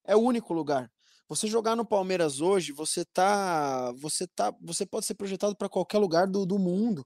[0.06, 0.91] É o único lugar.
[1.30, 6.00] Você jogar no Palmeiras hoje, você tá, você tá, você pode ser projetado para qualquer
[6.00, 7.06] lugar do, do mundo,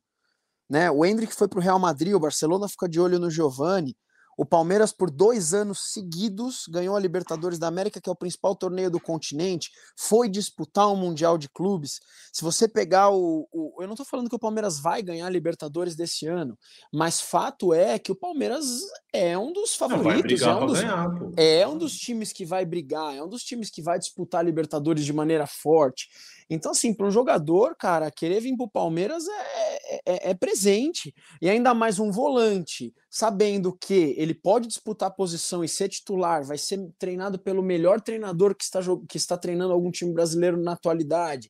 [0.69, 0.89] né?
[0.89, 3.95] O Hendrick foi para o Real Madrid, o Barcelona fica de olho no Giovani.
[4.37, 8.55] O Palmeiras, por dois anos seguidos, ganhou a Libertadores da América, que é o principal
[8.55, 11.99] torneio do continente, foi disputar um Mundial de Clubes.
[12.31, 13.49] Se você pegar o.
[13.51, 16.55] o eu não estou falando que o Palmeiras vai ganhar a Libertadores desse ano,
[16.93, 18.63] mas fato é que o Palmeiras
[19.11, 23.15] é um dos favoritos, é, um dos, ganhar, é um dos times que vai brigar,
[23.15, 26.09] é um dos times que vai disputar a Libertadores de maneira forte.
[26.49, 31.13] Então, assim, para um jogador, cara, querer vir para o Palmeiras é, é, é, presente.
[31.41, 36.57] E ainda mais um volante, sabendo que ele pode disputar posição e ser titular, vai
[36.57, 41.49] ser treinado pelo melhor treinador que está, que está treinando algum time brasileiro na atualidade.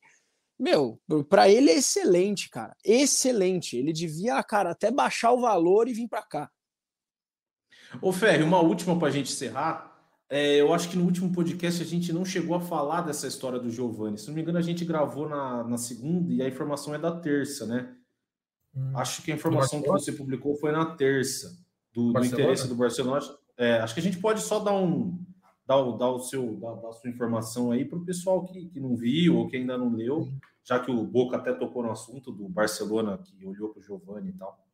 [0.58, 2.74] Meu, para ele é excelente, cara.
[2.84, 3.76] Excelente.
[3.76, 6.50] Ele devia, cara, até baixar o valor e vir para cá.
[8.02, 9.87] Ô, Ferri, uma última para a gente encerrar.
[10.30, 13.58] É, eu acho que no último podcast a gente não chegou a falar dessa história
[13.58, 14.18] do Giovanni.
[14.18, 17.18] Se não me engano, a gente gravou na, na segunda e a informação é da
[17.18, 17.94] terça, né?
[18.74, 18.92] Hum.
[18.94, 21.56] Acho que a informação que você publicou foi na terça,
[21.94, 23.20] do, do interesse do Barcelona.
[23.56, 25.18] É, acho que a gente pode só dar um.
[25.66, 28.66] Dar, o, dar o seu dar, dar a sua informação aí para o pessoal que,
[28.70, 30.26] que não viu ou que ainda não leu,
[30.64, 34.30] já que o Boca até tocou no assunto do Barcelona que olhou para o Giovanni
[34.30, 34.67] e tal.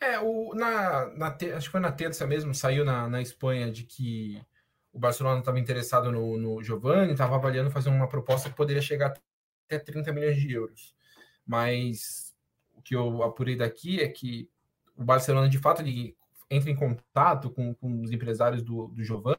[0.00, 1.26] É, o, na, na,
[1.56, 4.40] acho que foi na terça mesmo, saiu na, na Espanha de que
[4.92, 9.14] o Barcelona estava interessado no, no Giovanni, estava avaliando fazer uma proposta que poderia chegar
[9.66, 10.94] até 30 milhões de euros.
[11.44, 12.34] Mas
[12.74, 14.48] o que eu apurei daqui é que
[14.96, 16.16] o Barcelona, de fato, ele
[16.48, 19.36] entra em contato com, com os empresários do, do Giovanni,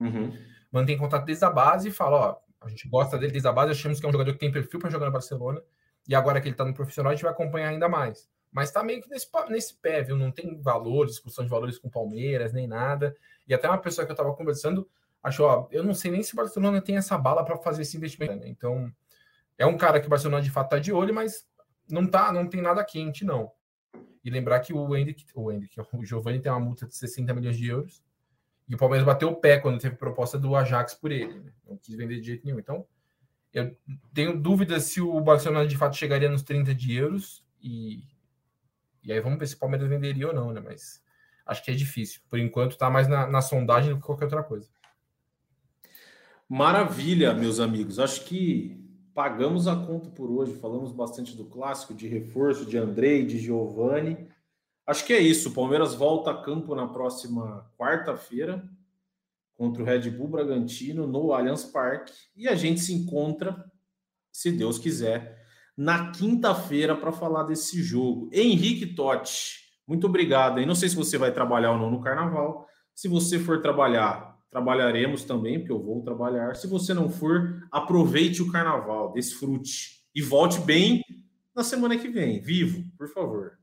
[0.00, 0.36] uhum.
[0.72, 3.72] mantém contato desde a base e fala: ó, a gente gosta dele desde a base,
[3.72, 5.62] achamos que é um jogador que tem perfil para jogar no Barcelona
[6.08, 8.28] e agora que ele está no profissional, a gente vai acompanhar ainda mais.
[8.52, 10.16] Mas tá meio que nesse, nesse pé, viu?
[10.16, 13.14] Não tem valor, discussão de valores com Palmeiras, nem nada.
[13.46, 14.88] E até uma pessoa que eu estava conversando
[15.22, 17.96] achou, ó, eu não sei nem se o Barcelona tem essa bala para fazer esse
[17.96, 18.36] investimento.
[18.36, 18.48] Né?
[18.48, 18.90] Então,
[19.58, 21.46] é um cara que o Barcelona de fato tá de olho, mas
[21.90, 23.50] não tá, não tem nada quente, não.
[24.24, 27.56] E lembrar que o Hendrick, o Hendrick, o Giovanni tem uma multa de 60 milhões
[27.56, 28.02] de euros.
[28.68, 31.40] E o Palmeiras bateu o pé quando teve proposta do Ajax por ele.
[31.40, 31.52] Né?
[31.68, 32.58] Não quis vender de jeito nenhum.
[32.58, 32.86] Então,
[33.56, 33.74] eu
[34.12, 38.04] tenho dúvidas se o Barcelona de fato chegaria nos 30 de euros e,
[39.02, 40.60] e aí vamos ver se o Palmeiras venderia ou não, né?
[40.62, 41.02] Mas
[41.46, 42.20] acho que é difícil.
[42.28, 44.68] Por enquanto está mais na, na sondagem do que qualquer outra coisa.
[46.46, 47.98] Maravilha, meus amigos.
[47.98, 48.78] Acho que
[49.14, 50.52] pagamos a conta por hoje.
[50.56, 54.28] Falamos bastante do clássico, de reforço, de Andrei, de Giovani.
[54.86, 55.48] Acho que é isso.
[55.48, 58.62] O Palmeiras volta a campo na próxima quarta-feira
[59.56, 63.64] contra o Red Bull Bragantino no Allianz Parque e a gente se encontra,
[64.30, 65.44] se Deus quiser,
[65.76, 68.28] na quinta-feira para falar desse jogo.
[68.32, 70.60] Henrique Totti, muito obrigado.
[70.60, 72.66] E não sei se você vai trabalhar ou não no Carnaval.
[72.94, 76.54] Se você for trabalhar, trabalharemos também, porque eu vou trabalhar.
[76.56, 81.02] Se você não for, aproveite o carnaval, desfrute e volte bem
[81.54, 83.58] na semana que vem, vivo, por favor.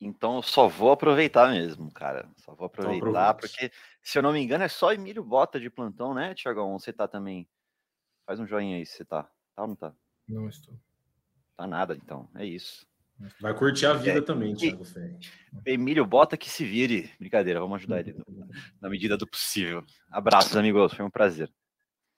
[0.00, 2.26] Então eu só vou aproveitar mesmo, cara.
[2.38, 3.58] Só vou Então aproveitar, aproveite.
[3.58, 3.72] porque,
[4.02, 6.78] se eu não me engano, é só Emílio Bota de plantão, né, Tiagão?
[6.78, 7.48] Você tá também.
[8.26, 9.24] Faz um joinha aí se você tá.
[9.54, 9.92] Tá ou não tá?
[10.28, 10.74] Não estou.
[11.56, 12.28] Tá nada, então.
[12.34, 12.86] É isso.
[13.38, 15.18] Vai curtir a vida É, também, Thiago Ferri.
[15.66, 17.10] Emílio Bota que se vire.
[17.18, 18.16] Brincadeira, vamos ajudar ele
[18.80, 19.84] na medida do possível.
[20.10, 20.94] Abraços, amigos.
[20.94, 21.52] Foi um prazer.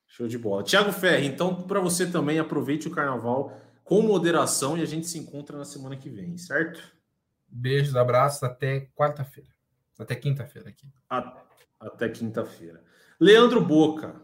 [0.07, 0.63] Show de bola.
[0.63, 5.19] Tiago Ferri, então, para você também, aproveite o carnaval com moderação e a gente se
[5.19, 6.95] encontra na semana que vem, certo?
[7.49, 9.51] Beijos, abraços, até quarta-feira.
[10.03, 10.87] Até quinta-feira aqui.
[11.81, 12.83] Até quinta-feira.
[13.21, 14.21] Leandro Boca.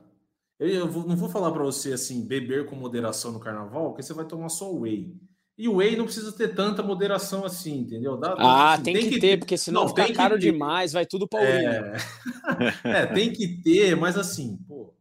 [0.58, 4.24] Eu, não vou falar para você assim, beber com moderação no carnaval, porque você vai
[4.24, 5.14] tomar só whey.
[5.56, 8.16] E o whey não precisa ter tanta moderação assim, entendeu?
[8.16, 10.40] Dá- Ah, assim, tem, que, ter, porque senão Não, fica tem que caro ter.
[10.52, 11.72] demais, vai tudo pra urina.
[11.72, 11.96] É.
[13.02, 14.94] É, tem que ter, mas assim, pô,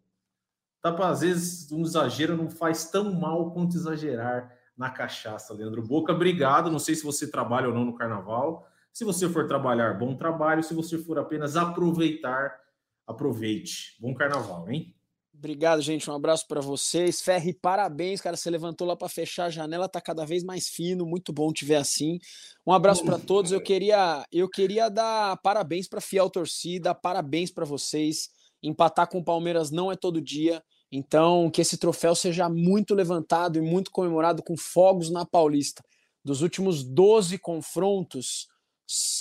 [0.81, 5.81] tá pra, às vezes um exagero não faz tão mal quanto exagerar na cachaça, Leandro
[5.81, 6.11] Boca.
[6.13, 6.69] Obrigado.
[6.71, 8.67] Não sei se você trabalha ou não no carnaval.
[8.97, 10.63] Se você for trabalhar, bom trabalho.
[10.63, 12.59] Se você for apenas aproveitar,
[13.05, 13.95] aproveite.
[13.99, 14.91] Bom carnaval, hein?
[15.31, 16.09] Obrigado, gente.
[16.09, 17.21] Um abraço para vocês.
[17.21, 18.35] Ferri, parabéns, cara.
[18.35, 21.05] Você levantou lá para fechar a janela, tá cada vez mais fino.
[21.05, 22.17] Muito bom te ver assim.
[22.65, 23.51] Um abraço para todos.
[23.51, 28.31] Eu queria, eu queria dar parabéns para fiel torcida, parabéns para vocês.
[28.63, 30.59] Empatar com o Palmeiras não é todo dia.
[30.91, 35.83] Então, que esse troféu seja muito levantado e muito comemorado com fogos na Paulista.
[36.25, 38.47] Dos últimos 12 confrontos,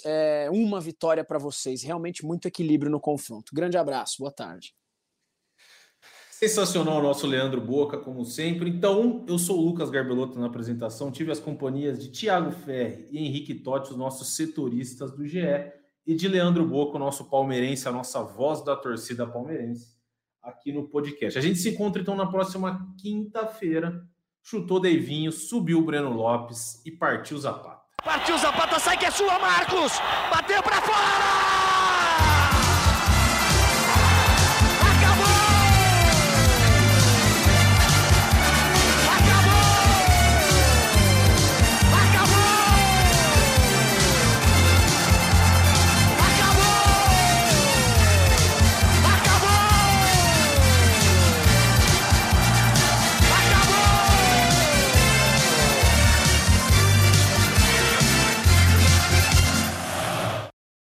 [0.05, 1.83] é, uma vitória para vocês.
[1.83, 3.55] Realmente muito equilíbrio no confronto.
[3.55, 4.75] Grande abraço, boa tarde.
[6.39, 8.69] Sensacional o nosso Leandro Boca, como sempre.
[8.69, 11.11] Então, eu sou o Lucas Garbelotto na apresentação.
[11.11, 15.41] Tive as companhias de Thiago Ferri e Henrique Totti, os nossos setoristas do GE,
[16.07, 19.97] e de Leandro Boca, o nosso palmeirense, a nossa voz da torcida palmeirense,
[20.43, 21.39] aqui no podcast.
[21.39, 24.07] A gente se encontra então na próxima quinta-feira.
[24.43, 27.86] Chutou Deivinho, subiu o Breno Lopes e partiu Zapata.
[28.07, 30.01] Partiu Zapata, sai que é sua, Marcos!
[30.31, 32.06] Bateu pra fora!